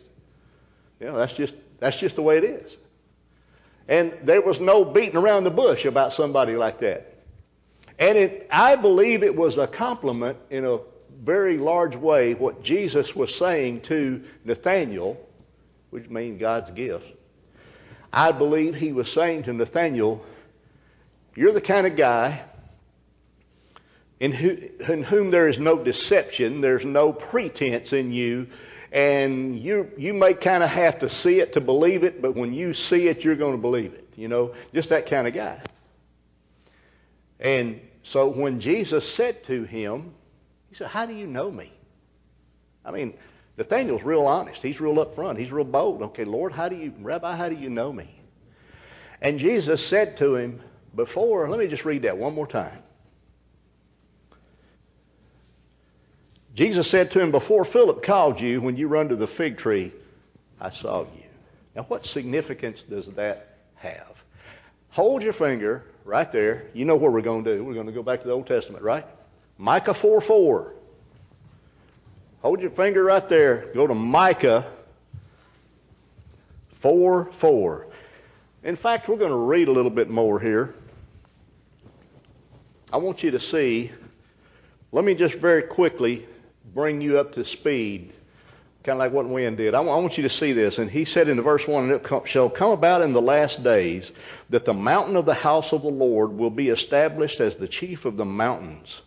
[1.01, 2.77] You know, that's just that's just the way it is.
[3.89, 7.15] And there was no beating around the bush about somebody like that.
[7.99, 10.79] And it, I believe it was a compliment in a
[11.22, 15.18] very large way what Jesus was saying to Nathaniel,
[15.89, 17.05] which means God's gift.
[18.11, 20.24] I believe he was saying to Nathaniel,
[21.36, 22.43] You're the kind of guy
[24.20, 24.57] in, who,
[24.91, 28.47] in whom there is no deception, there's no pretense in you,
[28.91, 32.53] and you you may kind of have to see it to believe it, but when
[32.53, 34.07] you see it, you're going to believe it.
[34.16, 35.59] You know, just that kind of guy.
[37.39, 40.14] And so when Jesus said to him,
[40.74, 41.71] he said, "How do you know me?"
[42.84, 43.13] I mean,
[43.57, 44.63] Nathaniel's real honest.
[44.63, 45.38] He's real upfront.
[45.38, 46.01] He's real bold.
[46.01, 48.09] Okay, Lord, how do you, Rabbi, how do you know me?
[49.21, 50.61] And Jesus said to him
[50.95, 51.47] before.
[51.47, 52.82] Let me just read that one more time.
[56.55, 59.91] Jesus said to him, Before Philip called you, when you run to the fig tree,
[60.59, 61.24] I saw you.
[61.76, 64.24] Now, what significance does that have?
[64.89, 66.65] Hold your finger right there.
[66.74, 67.63] You know what we're going to do.
[67.63, 69.05] We're going to go back to the Old Testament, right?
[69.64, 70.74] Micah 4 4.
[72.41, 73.68] Hold your finger right there.
[73.74, 74.70] Go to Micah
[76.82, 77.88] 4 4.
[78.66, 80.76] In fact, we're going to read a little bit more here.
[82.91, 83.89] I want you to see.
[84.91, 86.28] Let me just very quickly
[86.74, 88.11] bring you up to speed,
[88.84, 89.76] kind of like what Wynn did.
[89.76, 90.78] I want you to see this.
[90.78, 94.11] And he said in verse 1, And it shall come about in the last days
[94.49, 98.03] that the mountain of the house of the Lord will be established as the chief
[98.03, 98.99] of the mountains.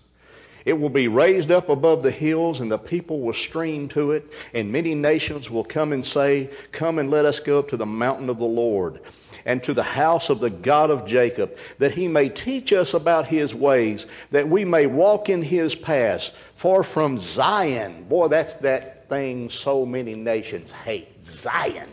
[0.67, 4.27] It will be raised up above the hills, and the people will stream to it,
[4.53, 7.87] and many nations will come and say, Come and let us go up to the
[7.87, 9.01] mountain of the Lord
[9.45, 13.27] and to the house of the God of Jacob, that he may teach us about
[13.27, 16.33] his ways, that we may walk in his paths.
[16.57, 21.25] For from Zion, boy, that's that thing so many nations hate.
[21.25, 21.89] Zion.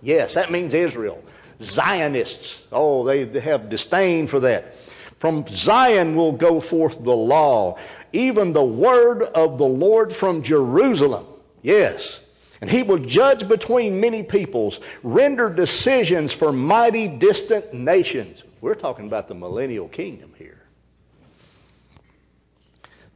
[0.00, 1.22] Yes, that means Israel.
[1.60, 2.62] Zionists.
[2.72, 4.74] Oh, they have disdain for that.
[5.18, 7.76] From Zion will go forth the law,
[8.12, 11.26] even the word of the Lord from Jerusalem.
[11.62, 12.20] Yes.
[12.60, 18.42] And he will judge between many peoples, render decisions for mighty distant nations.
[18.60, 20.58] We're talking about the millennial kingdom here.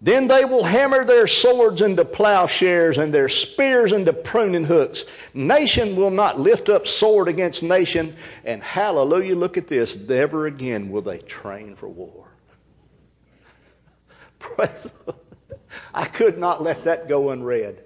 [0.00, 5.04] Then they will hammer their swords into plowshares and their spears into pruning hooks.
[5.32, 8.16] Nation will not lift up sword against nation.
[8.44, 9.96] And hallelujah, look at this.
[9.96, 12.31] Never again will they train for war.
[15.94, 17.82] I could not let that go unread.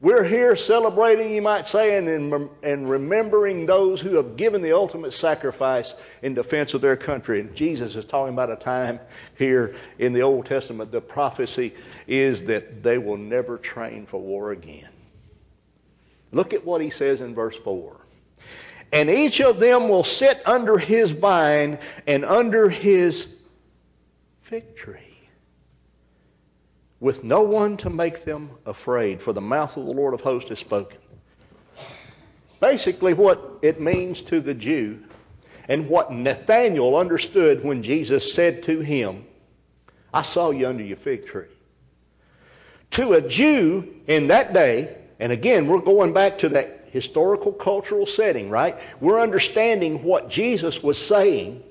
[0.00, 5.12] We're here celebrating, you might say, and, and remembering those who have given the ultimate
[5.12, 7.40] sacrifice in defense of their country.
[7.40, 9.00] And Jesus is talking about a time
[9.38, 10.92] here in the Old Testament.
[10.92, 11.72] The prophecy
[12.06, 14.90] is that they will never train for war again.
[16.32, 17.96] Look at what he says in verse 4.
[18.92, 23.26] and each of them will sit under his vine and under his
[24.42, 25.03] fig tree,
[27.04, 30.48] with no one to make them afraid, for the mouth of the Lord of hosts
[30.48, 30.96] has spoken.
[32.60, 35.00] Basically, what it means to the Jew,
[35.68, 39.26] and what Nathanael understood when Jesus said to him,
[40.14, 41.44] I saw you under your fig tree.
[42.92, 48.06] To a Jew in that day, and again, we're going back to that historical cultural
[48.06, 48.78] setting, right?
[48.98, 51.64] We're understanding what Jesus was saying,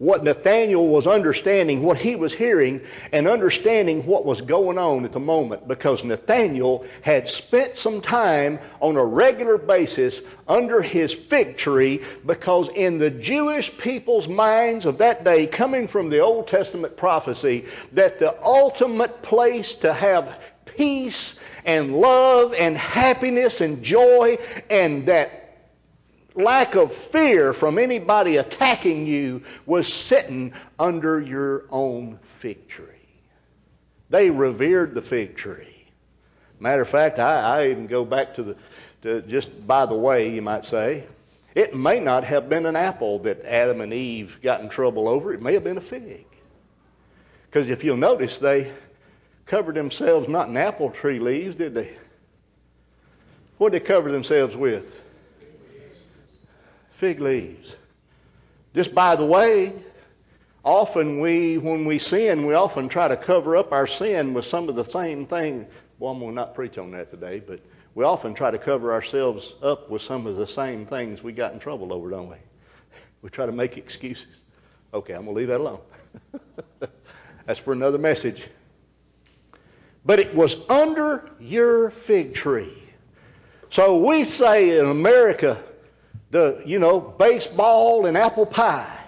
[0.00, 2.80] what Nathanael was understanding, what he was hearing,
[3.12, 5.68] and understanding what was going on at the moment.
[5.68, 12.70] Because Nathanael had spent some time on a regular basis under his fig tree because
[12.74, 18.18] in the Jewish people's minds of that day, coming from the Old Testament prophecy, that
[18.18, 24.38] the ultimate place to have peace and love and happiness and joy
[24.70, 25.39] and that
[26.34, 32.86] lack of fear from anybody attacking you was sitting under your own fig tree.
[34.10, 35.86] They revered the fig tree.
[36.58, 38.56] Matter of fact, I, I even go back to the,
[39.02, 41.04] to just by the way, you might say,
[41.54, 45.32] it may not have been an apple that Adam and Eve got in trouble over.
[45.32, 46.26] It may have been a fig.
[47.46, 48.72] Because if you'll notice, they
[49.46, 51.96] covered themselves not in apple tree leaves, did they?
[53.58, 54.99] What did they cover themselves with?
[57.00, 57.76] Fig leaves.
[58.74, 59.72] Just by the way,
[60.62, 64.68] often we, when we sin, we often try to cover up our sin with some
[64.68, 65.66] of the same things.
[65.98, 67.60] Well, I'm going to not preach on that today, but
[67.94, 71.54] we often try to cover ourselves up with some of the same things we got
[71.54, 72.36] in trouble over, don't we?
[73.22, 74.36] We try to make excuses.
[74.92, 75.80] Okay, I'm going to leave that alone.
[77.46, 78.42] That's for another message.
[80.04, 82.76] But it was under your fig tree.
[83.70, 85.62] So we say in America,
[86.30, 88.98] the, you know, baseball and apple pie.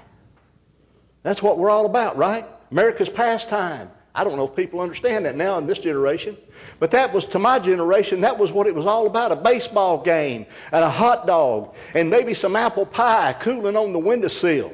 [1.23, 2.45] That's what we're all about, right?
[2.71, 3.91] America's pastime.
[4.15, 6.37] I don't know if people understand that now in this generation.
[6.79, 9.33] But that was, to my generation, that was what it was all about.
[9.33, 13.99] A baseball game and a hot dog and maybe some apple pie cooling on the
[13.99, 14.73] windowsill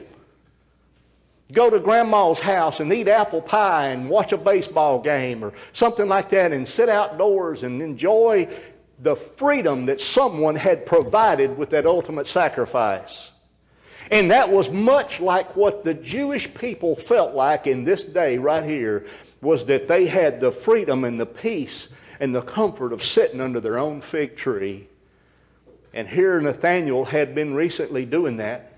[1.53, 6.07] go to grandma's house and eat apple pie and watch a baseball game or something
[6.07, 8.47] like that and sit outdoors and enjoy
[9.01, 13.31] the freedom that someone had provided with that ultimate sacrifice.
[14.11, 18.65] And that was much like what the Jewish people felt like in this day right
[18.65, 19.07] here
[19.41, 21.89] was that they had the freedom and the peace
[22.19, 24.89] and the comfort of sitting under their own fig tree.
[25.93, 28.73] And here Nathaniel had been recently doing that.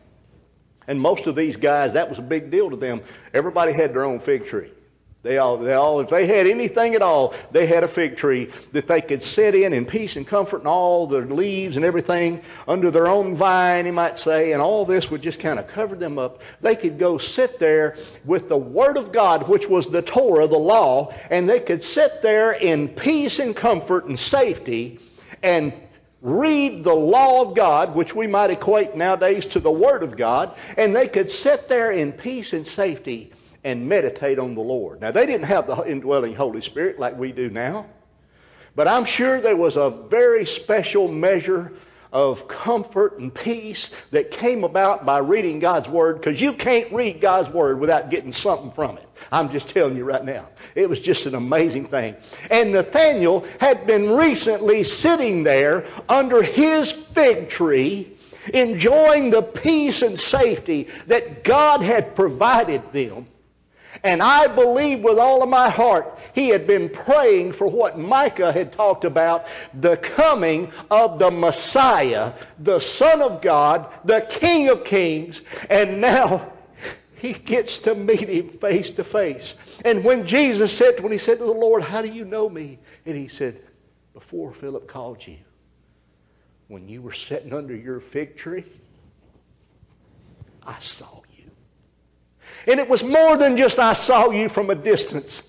[0.86, 3.00] And most of these guys, that was a big deal to them.
[3.32, 4.70] Everybody had their own fig tree.
[5.22, 8.50] They all, they all, if they had anything at all, they had a fig tree
[8.72, 12.42] that they could sit in in peace and comfort and all the leaves and everything
[12.66, 15.94] under their own vine, you might say, and all this would just kind of cover
[15.94, 16.40] them up.
[16.62, 20.58] They could go sit there with the Word of God, which was the Torah, the
[20.58, 25.00] law, and they could sit there in peace and comfort and safety
[25.42, 25.74] and
[26.22, 30.54] read the law of God, which we might equate nowadays to the Word of God,
[30.78, 33.32] and they could sit there in peace and safety
[33.64, 35.00] and meditate on the Lord.
[35.00, 37.86] Now, they didn't have the indwelling Holy Spirit like we do now,
[38.74, 41.72] but I'm sure there was a very special measure
[42.12, 47.20] of comfort and peace that came about by reading God's Word because you can't read
[47.20, 49.08] God's Word without getting something from it.
[49.30, 50.48] I'm just telling you right now.
[50.74, 52.16] It was just an amazing thing.
[52.50, 58.16] And Nathaniel had been recently sitting there under his fig tree,
[58.52, 63.26] enjoying the peace and safety that God had provided them.
[64.03, 68.53] And I believe with all of my heart he had been praying for what Micah
[68.53, 74.84] had talked about the coming of the Messiah, the Son of God, the King of
[74.84, 75.40] Kings.
[75.68, 76.53] And now
[77.16, 79.55] he gets to meet him face to face.
[79.84, 82.78] And when Jesus said, when he said to the Lord, How do you know me?
[83.05, 83.61] And he said,
[84.14, 85.36] Before Philip called you,
[86.68, 88.64] when you were sitting under your fig tree,
[90.64, 91.19] I saw.
[92.66, 95.42] And it was more than just I saw you from a distance.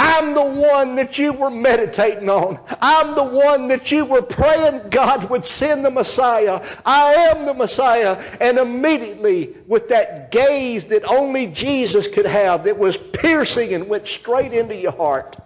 [0.00, 2.60] I'm the one that you were meditating on.
[2.80, 6.64] I'm the one that you were praying God would send the Messiah.
[6.86, 8.22] I am the Messiah.
[8.40, 14.06] And immediately, with that gaze that only Jesus could have, that was piercing and went
[14.06, 15.36] straight into your heart,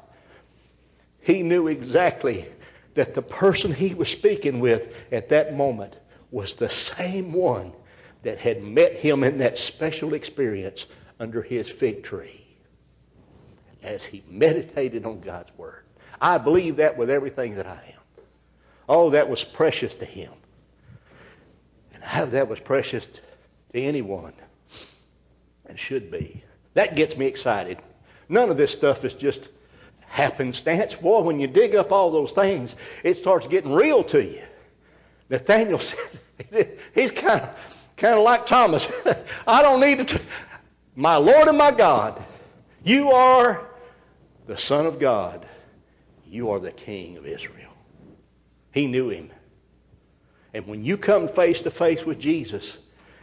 [1.22, 2.46] he knew exactly
[2.92, 5.96] that the person he was speaking with at that moment
[6.30, 7.72] was the same one
[8.22, 10.86] that had met him in that special experience
[11.18, 12.44] under his fig tree
[13.82, 15.84] as he meditated on God's Word.
[16.20, 18.24] I believe that with everything that I am.
[18.88, 20.32] Oh, that was precious to him.
[21.94, 23.06] And how that was precious
[23.72, 24.34] to anyone
[25.66, 26.42] and should be.
[26.74, 27.78] That gets me excited.
[28.28, 29.48] None of this stuff is just
[30.00, 30.94] happenstance.
[30.94, 34.42] Boy, when you dig up all those things, it starts getting real to you.
[35.28, 35.78] Nathaniel
[36.50, 37.48] said, he's kind of,
[38.02, 38.90] kind of like Thomas.
[39.46, 40.20] I don't need to.
[40.96, 42.22] My Lord and my God,
[42.82, 43.64] you are
[44.46, 45.46] the Son of God.
[46.26, 47.70] You are the King of Israel.
[48.72, 49.30] He knew him.
[50.52, 52.76] And when you come face to face with Jesus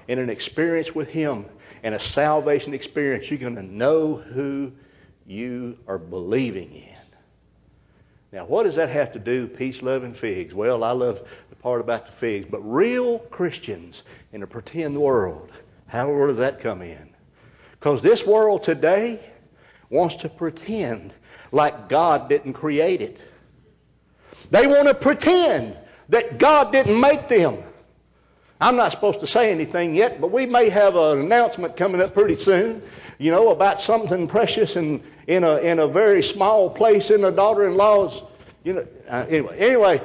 [0.08, 1.46] in an experience with him
[1.84, 4.72] and a salvation experience, you're going to know who
[5.28, 6.96] you are believing in.
[8.32, 10.54] Now, what does that have to do, with peace, love, and figs?
[10.54, 14.04] Well, I love the part about the figs, but real Christians
[14.34, 15.52] in a pretend world,
[15.88, 17.10] how does that come in?
[17.72, 19.20] Because this world today
[19.90, 21.14] wants to pretend
[21.52, 23.18] like God didn't create it.
[24.52, 25.76] They want to pretend
[26.10, 27.64] that God didn't make them.
[28.62, 32.14] I'm not supposed to say anything yet, but we may have an announcement coming up
[32.14, 32.84] pretty soon,
[33.20, 37.32] you know, about something precious in, in, a, in a very small place in a
[37.32, 38.24] daughter-in-law's,
[38.64, 40.02] you know, uh, anyway, anyway,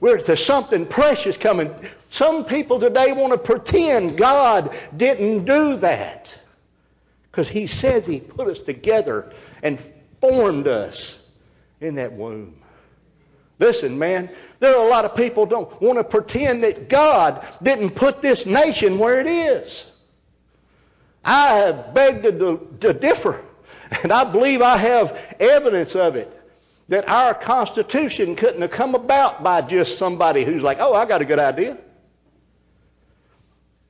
[0.00, 1.72] there's something precious coming.
[2.10, 6.36] Some people today want to pretend God didn't do that
[7.30, 9.78] because He says He put us together and
[10.20, 11.18] formed us
[11.80, 12.60] in that womb.
[13.58, 17.90] Listen, man, there are a lot of people don't want to pretend that God didn't
[17.90, 19.86] put this nation where it is.
[21.26, 23.42] I have begged to, to differ,
[24.02, 26.32] and I believe I have evidence of it.
[26.88, 31.20] That our Constitution couldn't have come about by just somebody who's like, oh, I got
[31.20, 31.76] a good idea.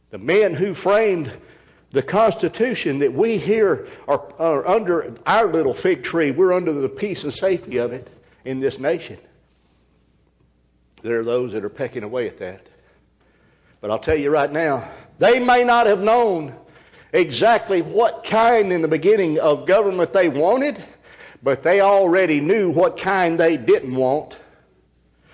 [0.08, 1.30] The men who framed
[1.92, 6.88] the Constitution that we here are, are under our little fig tree, we're under the
[6.88, 8.08] peace and safety of it
[8.46, 9.18] in this nation.
[11.02, 12.66] There are those that are pecking away at that.
[13.82, 16.54] But I'll tell you right now, they may not have known
[17.12, 20.82] exactly what kind in the beginning of government they wanted,
[21.42, 24.36] but they already knew what kind they didn't want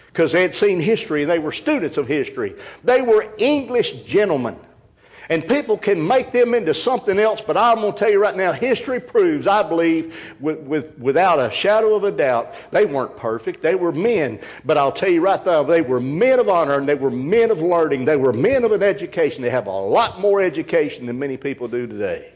[0.06, 1.24] because they had seen history.
[1.24, 2.54] They were students of history.
[2.84, 4.58] They were English gentlemen.
[5.28, 8.36] And people can make them into something else, but I'm going to tell you right
[8.36, 13.16] now, history proves, I believe, with, with, without a shadow of a doubt, they weren't
[13.16, 13.62] perfect.
[13.62, 14.40] They were men.
[14.64, 17.50] But I'll tell you right now, they were men of honor and they were men
[17.50, 18.04] of learning.
[18.04, 19.42] They were men of an education.
[19.42, 22.32] They have a lot more education than many people do today.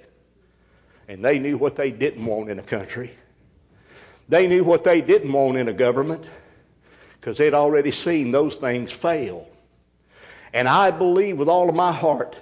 [1.08, 3.10] And they knew what they didn't want in a country.
[4.28, 6.24] They knew what they didn't want in a government
[7.20, 9.48] because they'd already seen those things fail.
[10.52, 12.36] And I believe with all of my heart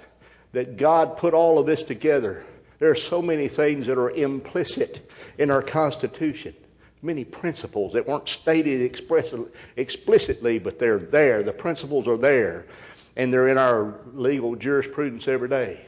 [0.55, 2.45] that God put all of this together.
[2.79, 6.55] There are so many things that are implicit in our Constitution,
[7.01, 8.81] many principles that weren't stated
[9.75, 11.43] explicitly, but they're there.
[11.43, 12.67] The principles are there,
[13.17, 15.81] and they're in our legal jurisprudence every day.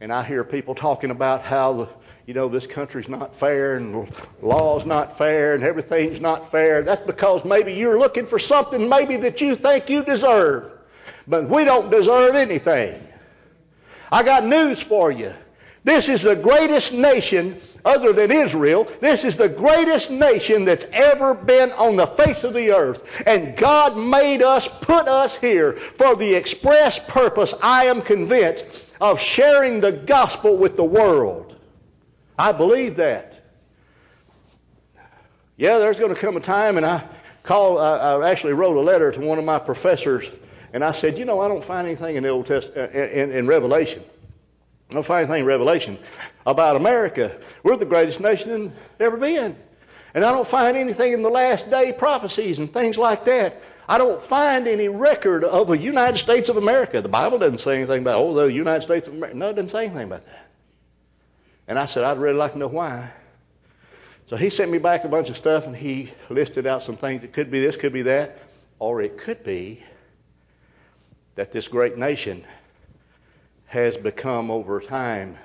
[0.00, 1.88] And I hear people talking about how
[2.26, 4.12] you know this country's not fair and
[4.42, 6.82] law's not fair and everything's not fair.
[6.82, 10.72] That's because maybe you're looking for something maybe that you think you deserve,
[11.28, 13.04] but we don't deserve anything.
[14.10, 15.32] I got news for you.
[15.84, 18.88] This is the greatest nation other than Israel.
[19.00, 23.02] This is the greatest nation that's ever been on the face of the earth.
[23.26, 28.66] And God made us, put us here for the express purpose, I am convinced,
[29.00, 31.54] of sharing the gospel with the world.
[32.38, 33.34] I believe that.
[35.56, 37.02] Yeah, there's going to come a time, and I
[37.42, 37.78] call.
[37.78, 40.24] Uh, I actually wrote a letter to one of my professors
[40.72, 43.32] and I said, you know, I don't find anything in the Old Testament, uh, in,
[43.32, 44.02] in Revelation.
[44.90, 45.98] I don't find anything in Revelation
[46.46, 47.38] about America.
[47.62, 49.56] We're the greatest nation ever been.
[50.14, 53.56] And I don't find anything in the last day prophecies and things like that.
[53.88, 57.00] I don't find any record of a United States of America.
[57.00, 59.36] The Bible doesn't say anything about, oh, the United States of America.
[59.36, 60.46] No, it doesn't say anything about that.
[61.68, 63.10] And I said, I'd really like to know why.
[64.28, 67.24] So he sent me back a bunch of stuff and he listed out some things.
[67.24, 68.38] It could be this, could be that,
[68.78, 69.82] or it could be
[71.38, 72.44] that this great nation
[73.66, 75.38] has become over time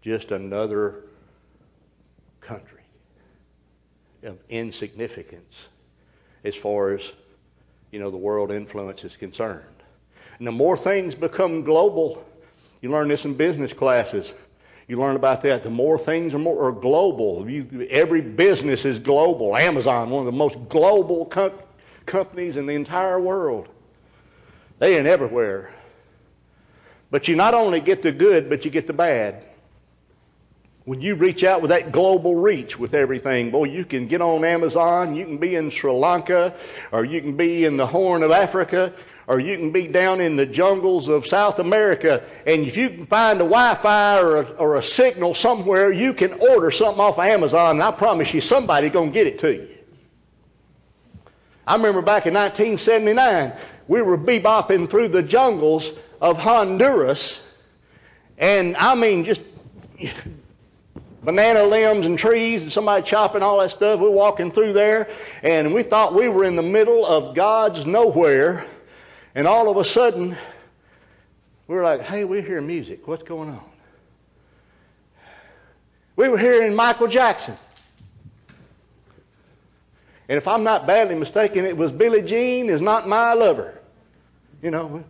[0.00, 1.06] just another
[2.40, 2.84] country
[4.22, 5.56] of insignificance
[6.44, 7.02] as far as
[7.90, 9.64] you know the world influence is concerned.
[10.38, 12.24] And the more things become global,
[12.80, 14.32] you learn this in business classes.
[14.86, 15.64] You learn about that.
[15.64, 17.50] The more things are more are global.
[17.50, 19.56] You, every business is global.
[19.56, 21.58] Amazon, one of the most global com-
[22.06, 23.68] companies in the entire world.
[24.80, 25.70] They ain't everywhere.
[27.10, 29.44] But you not only get the good, but you get the bad.
[30.84, 34.44] When you reach out with that global reach with everything, boy, you can get on
[34.44, 36.54] Amazon, you can be in Sri Lanka,
[36.90, 38.92] or you can be in the Horn of Africa,
[39.26, 43.06] or you can be down in the jungles of South America, and if you can
[43.06, 47.24] find a Wi-Fi or a, or a signal somewhere, you can order something off of
[47.24, 49.68] Amazon, and I promise you somebody's going to get it to you.
[51.66, 53.52] I remember back in 1979,
[53.90, 57.40] we were bebopping through the jungles of Honduras,
[58.38, 59.40] and I mean just
[61.24, 63.98] banana limbs and trees and somebody chopping all that stuff.
[63.98, 65.10] We're walking through there,
[65.42, 68.64] and we thought we were in the middle of God's nowhere
[69.34, 70.36] and all of a sudden,
[71.68, 73.06] we were like, hey, we're hearing music.
[73.06, 73.64] What's going on?
[76.14, 77.56] We were hearing Michael Jackson.
[80.28, 83.79] And if I'm not badly mistaken, it was Billie Jean is not my lover.
[84.62, 85.04] You know,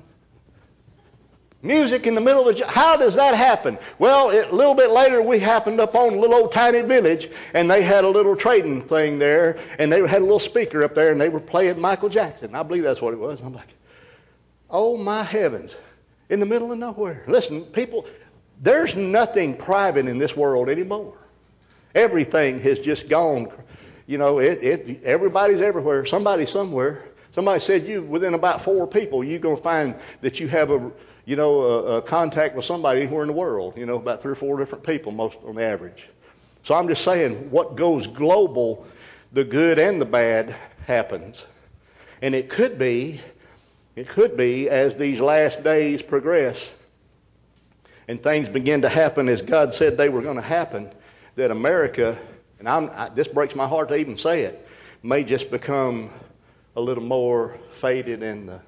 [1.62, 2.66] music in the middle of the.
[2.66, 3.78] How does that happen?
[3.98, 7.30] Well, it, a little bit later, we happened up on a little old tiny village,
[7.55, 10.94] and they had a little trading thing there, and they had a little speaker up
[10.94, 12.55] there, and they were playing Michael Jackson.
[12.55, 13.40] I believe that's what it was.
[13.40, 13.74] I'm like,
[14.70, 15.72] Oh my heavens.
[16.28, 17.24] In the middle of nowhere.
[17.26, 18.07] Listen, people,
[18.62, 21.18] there's nothing private in this world anymore.
[21.94, 23.51] Everything has just gone.
[24.07, 26.07] You know, it, it, everybody's everywhere.
[26.07, 27.03] Somebody's somewhere.
[27.33, 30.91] Somebody said you within about four people, you're going to find that you have a,
[31.24, 33.76] you know, a, a contact with somebody anywhere in the world.
[33.76, 36.07] You know, about three or four different people, most on average.
[36.64, 38.87] So I'm just saying, what goes global,
[39.33, 40.55] the good and the bad
[40.87, 41.45] happens,
[42.20, 43.20] and it could be
[43.97, 46.72] it could be as these last days progress
[48.09, 50.91] and things begin to happen as God said they were going to happen,
[51.37, 52.18] that America,
[52.59, 54.66] and I'm this breaks my heart to even say it,
[55.03, 56.11] may just become
[56.77, 58.61] a little more faded in the,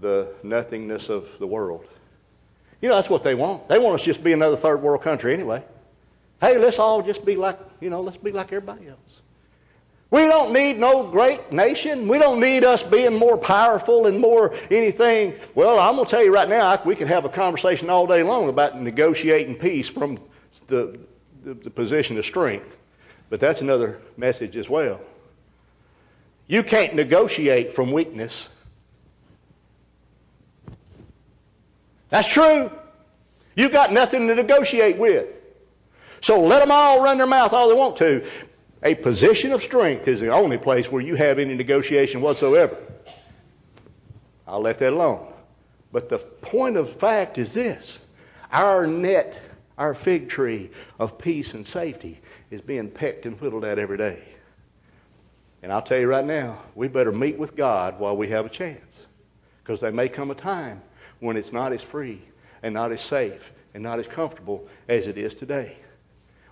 [0.00, 1.86] the nothingness of the world.
[2.80, 3.68] You know, that's what they want.
[3.68, 5.62] They want us just to be another third world country anyway.
[6.40, 8.98] Hey, let's all just be like, you know, let's be like everybody else.
[10.10, 12.08] We don't need no great nation.
[12.08, 15.34] We don't need us being more powerful and more anything.
[15.54, 18.24] Well, I'm going to tell you right now, we can have a conversation all day
[18.24, 20.18] long about negotiating peace from
[20.66, 20.98] the,
[21.44, 22.76] the, the position of strength.
[23.28, 25.00] But that's another message as well.
[26.50, 28.48] You can't negotiate from weakness.
[32.08, 32.72] That's true.
[33.54, 35.40] You've got nothing to negotiate with.
[36.22, 38.26] So let them all run their mouth all they want to.
[38.82, 42.76] A position of strength is the only place where you have any negotiation whatsoever.
[44.44, 45.32] I'll let that alone.
[45.92, 47.96] But the point of fact is this
[48.50, 49.40] our net,
[49.78, 52.20] our fig tree of peace and safety
[52.50, 54.29] is being pecked and whittled at every day.
[55.62, 58.50] And I'll tell you right now, we better meet with God while we have a
[58.50, 58.80] chance.
[59.62, 60.80] Because there may come a time
[61.20, 62.22] when it's not as free
[62.62, 63.42] and not as safe
[63.74, 65.76] and not as comfortable as it is today.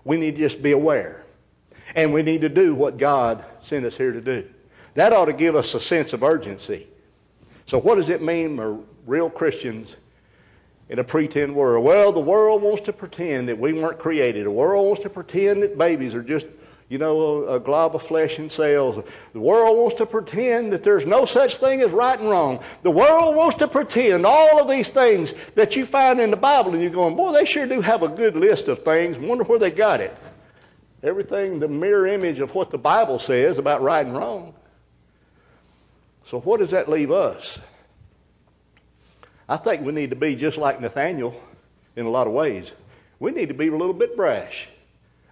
[0.04, 1.24] We need to just be aware.
[1.94, 4.48] And we need to do what God sent us here to do.
[4.94, 6.86] That ought to give us a sense of urgency.
[7.66, 9.94] So, what does it mean for real Christians
[10.88, 11.84] in a pretend world?
[11.84, 14.46] Well, the world wants to pretend that we weren't created.
[14.46, 16.46] The world wants to pretend that babies are just,
[16.88, 19.04] you know, a, a glob of flesh and cells.
[19.32, 22.60] The world wants to pretend that there's no such thing as right and wrong.
[22.82, 26.72] The world wants to pretend all of these things that you find in the Bible,
[26.72, 29.18] and you're going, boy, they sure do have a good list of things.
[29.18, 30.16] Wonder where they got it.
[31.02, 34.54] Everything the mirror image of what the Bible says about right and wrong.
[36.30, 37.58] So what does that leave us?
[39.48, 41.40] I think we need to be just like Nathaniel
[41.96, 42.70] in a lot of ways.
[43.18, 44.68] We need to be a little bit brash.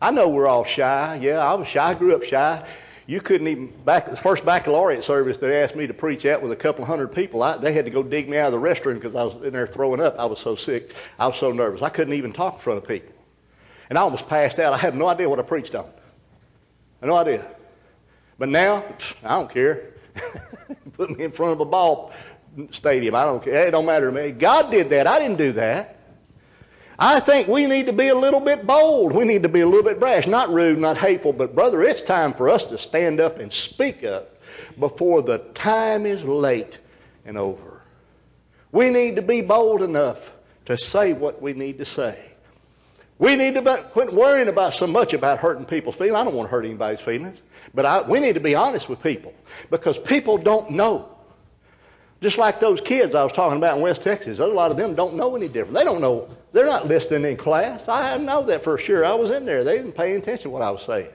[0.01, 1.19] I know we're all shy.
[1.23, 1.91] Yeah, I was shy.
[1.91, 2.67] I grew up shy.
[3.07, 6.51] You couldn't even back the first baccalaureate service they asked me to preach at with
[6.51, 7.43] a couple hundred people.
[7.43, 9.53] I, they had to go dig me out of the restroom because I was in
[9.53, 10.19] there throwing up.
[10.19, 10.93] I was so sick.
[11.19, 11.83] I was so nervous.
[11.83, 13.13] I couldn't even talk in front of people.
[13.89, 14.73] And I almost passed out.
[14.73, 15.89] I had no idea what I preached on.
[17.01, 17.47] I no idea.
[18.39, 18.85] But now,
[19.23, 19.95] I don't care.
[20.97, 22.13] Put me in front of a ball
[22.73, 23.15] stadium.
[23.15, 23.69] I don't care.
[23.69, 24.33] It don't matter to me.
[24.33, 25.07] God did that.
[25.07, 25.96] I didn't do that.
[26.99, 29.13] I think we need to be a little bit bold.
[29.13, 30.27] We need to be a little bit brash.
[30.27, 34.03] Not rude, not hateful, but brother, it's time for us to stand up and speak
[34.03, 34.37] up
[34.79, 36.79] before the time is late
[37.25, 37.83] and over.
[38.73, 40.19] We need to be bold enough
[40.67, 42.19] to say what we need to say.
[43.19, 46.17] We need to quit worrying about so much about hurting people's feelings.
[46.17, 47.39] I don't want to hurt anybody's feelings.
[47.75, 49.35] But I, we need to be honest with people
[49.71, 51.16] because people don't know.
[52.23, 54.95] Just like those kids I was talking about in West Texas, a lot of them
[54.95, 55.75] don't know any different.
[55.75, 56.29] They don't know.
[56.53, 57.87] They're not listening in class.
[57.89, 59.05] I know that for sure.
[59.05, 59.65] I was in there.
[59.65, 61.11] They didn't pay attention to what I was saying.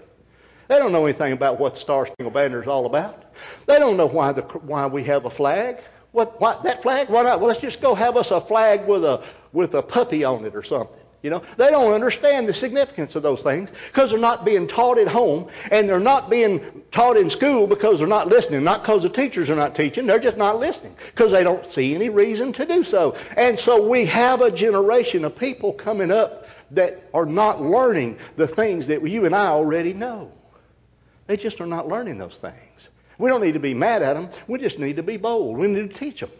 [0.67, 3.33] They don't know anything about what the Star Spangled Banner is all about.
[3.65, 5.79] They don't know why, the, why we have a flag.
[6.11, 7.09] What, what that flag?
[7.09, 7.39] Why not?
[7.39, 9.23] Well, let's just go have us a flag with a
[9.53, 11.00] with a puppy on it or something.
[11.21, 14.97] You know, they don't understand the significance of those things because they're not being taught
[14.97, 18.63] at home and they're not being taught in school because they're not listening.
[18.63, 20.95] Not because the teachers are not teaching, they're just not listening.
[21.11, 23.15] because they don't see any reason to do so.
[23.37, 28.47] And so we have a generation of people coming up that are not learning the
[28.47, 30.31] things that you and I already know.
[31.27, 32.55] They just are not learning those things.
[33.19, 34.29] We don't need to be mad at them.
[34.47, 35.57] We just need to be bold.
[35.57, 36.31] We need to teach them.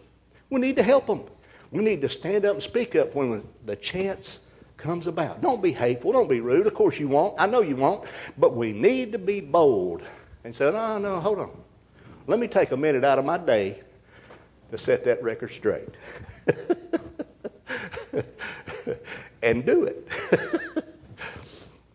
[0.50, 1.22] We need to help them.
[1.70, 4.40] We need to stand up and speak up when the chance
[4.82, 5.40] comes about.
[5.40, 6.12] Don't be hateful.
[6.12, 6.66] Don't be rude.
[6.66, 7.34] Of course you won't.
[7.38, 8.04] I know you won't.
[8.36, 10.02] But we need to be bold
[10.44, 11.50] and say, no, no, hold on.
[12.26, 13.80] Let me take a minute out of my day
[14.70, 15.88] to set that record straight.
[19.42, 20.06] and do it.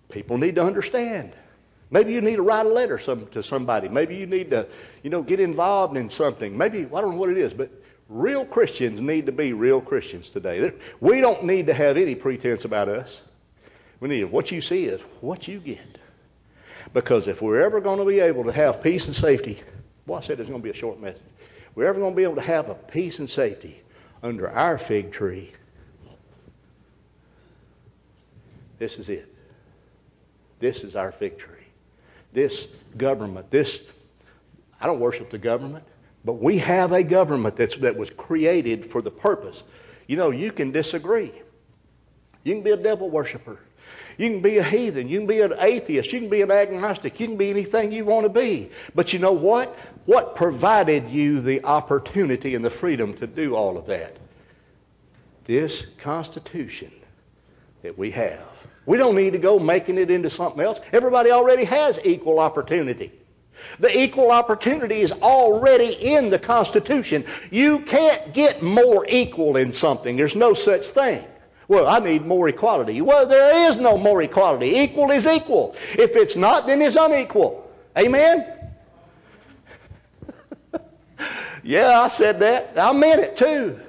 [0.09, 1.33] People need to understand.
[1.91, 3.87] Maybe you need to write a letter some, to somebody.
[3.87, 4.67] Maybe you need to,
[5.03, 6.57] you know, get involved in something.
[6.57, 7.69] Maybe I don't know what it is, but
[8.09, 10.71] real Christians need to be real Christians today.
[10.99, 13.19] We don't need to have any pretense about us.
[13.99, 15.97] We need what you see is what you get.
[16.93, 19.61] Because if we're ever going to be able to have peace and safety,
[20.05, 21.21] well, I said it's going to be a short message.
[21.75, 23.81] We're ever going to be able to have a peace and safety
[24.23, 25.51] under our fig tree.
[28.79, 29.33] This is it.
[30.59, 31.55] This is our fig tree.
[32.33, 33.81] This government, this,
[34.79, 35.83] I don't worship the government.
[36.27, 39.63] But we have a government that's, that was created for the purpose.
[40.07, 41.31] You know, you can disagree.
[42.43, 43.57] You can be a devil worshiper.
[44.17, 45.07] You can be a heathen.
[45.07, 46.11] You can be an atheist.
[46.11, 47.17] You can be an agnostic.
[47.21, 48.69] You can be anything you want to be.
[48.93, 49.73] But you know what?
[50.05, 54.17] What provided you the opportunity and the freedom to do all of that?
[55.45, 56.91] This Constitution
[57.83, 58.49] that we have.
[58.85, 60.81] We don't need to go making it into something else.
[60.91, 63.13] Everybody already has equal opportunity.
[63.79, 67.25] The equal opportunity is already in the Constitution.
[67.51, 70.17] You can't get more equal in something.
[70.17, 71.23] There's no such thing.
[71.67, 73.01] Well, I need more equality.
[73.01, 74.77] Well, there is no more equality.
[74.77, 75.75] Equal is equal.
[75.93, 77.69] If it's not, then it's unequal.
[77.97, 78.45] Amen?
[81.63, 82.73] yeah, I said that.
[82.77, 83.79] I meant it too.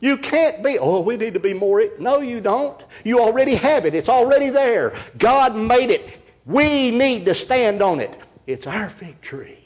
[0.00, 1.80] You can't be, oh, we need to be more.
[1.80, 1.90] E-.
[1.98, 2.82] No, you don't.
[3.04, 3.94] You already have it.
[3.94, 4.94] It's already there.
[5.18, 6.18] God made it.
[6.46, 8.14] We need to stand on it.
[8.46, 8.92] It's our
[9.22, 9.58] tree.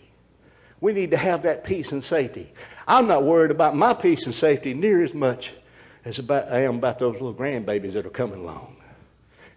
[0.81, 2.53] We need to have that peace and safety.
[2.87, 5.53] I'm not worried about my peace and safety near as much
[6.05, 8.77] as about, I am about those little grandbabies that are coming along.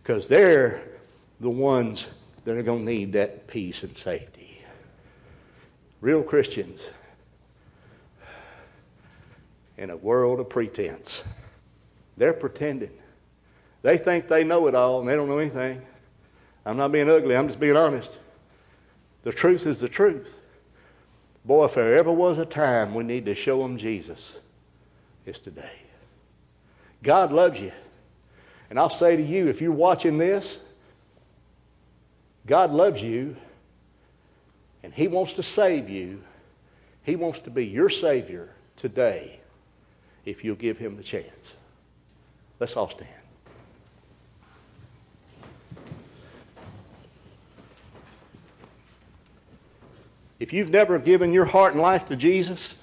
[0.02, 0.82] Because they're
[1.40, 2.08] the ones
[2.46, 4.64] that are going to need that peace and safety.
[6.02, 6.82] Real Christians
[9.78, 11.24] in a world of pretense.
[12.18, 12.92] They're pretending.
[13.84, 15.82] They think they know it all and they don't know anything.
[16.66, 18.18] I'm not being ugly, I'm just being honest.
[19.24, 20.38] The truth is the truth.
[21.46, 24.34] Boy, if there ever was a time we need to show them Jesus,
[25.26, 25.82] it's today.
[27.04, 27.72] God loves you.
[28.70, 30.60] And I'll say to you, if you're watching this,
[32.46, 33.36] God loves you
[34.84, 36.22] and He wants to save you.
[37.04, 39.40] He wants to be your Savior today
[40.26, 41.26] if you'll give Him the chance.
[42.60, 43.21] Let's all stand.
[50.42, 52.74] If you've never given your heart and life to Jesus,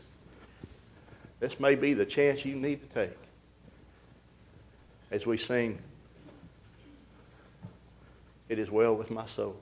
[1.41, 3.19] this may be the chance you need to take.
[5.11, 5.77] As we sing,
[8.49, 9.57] It is well with my soul.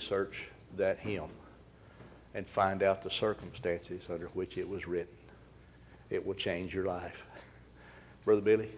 [0.00, 0.44] Research
[0.78, 1.28] that hymn
[2.34, 5.14] and find out the circumstances under which it was written.
[6.08, 7.22] It will change your life.
[8.24, 8.70] Brother Billy,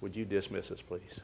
[0.00, 1.20] would you dismiss us, please?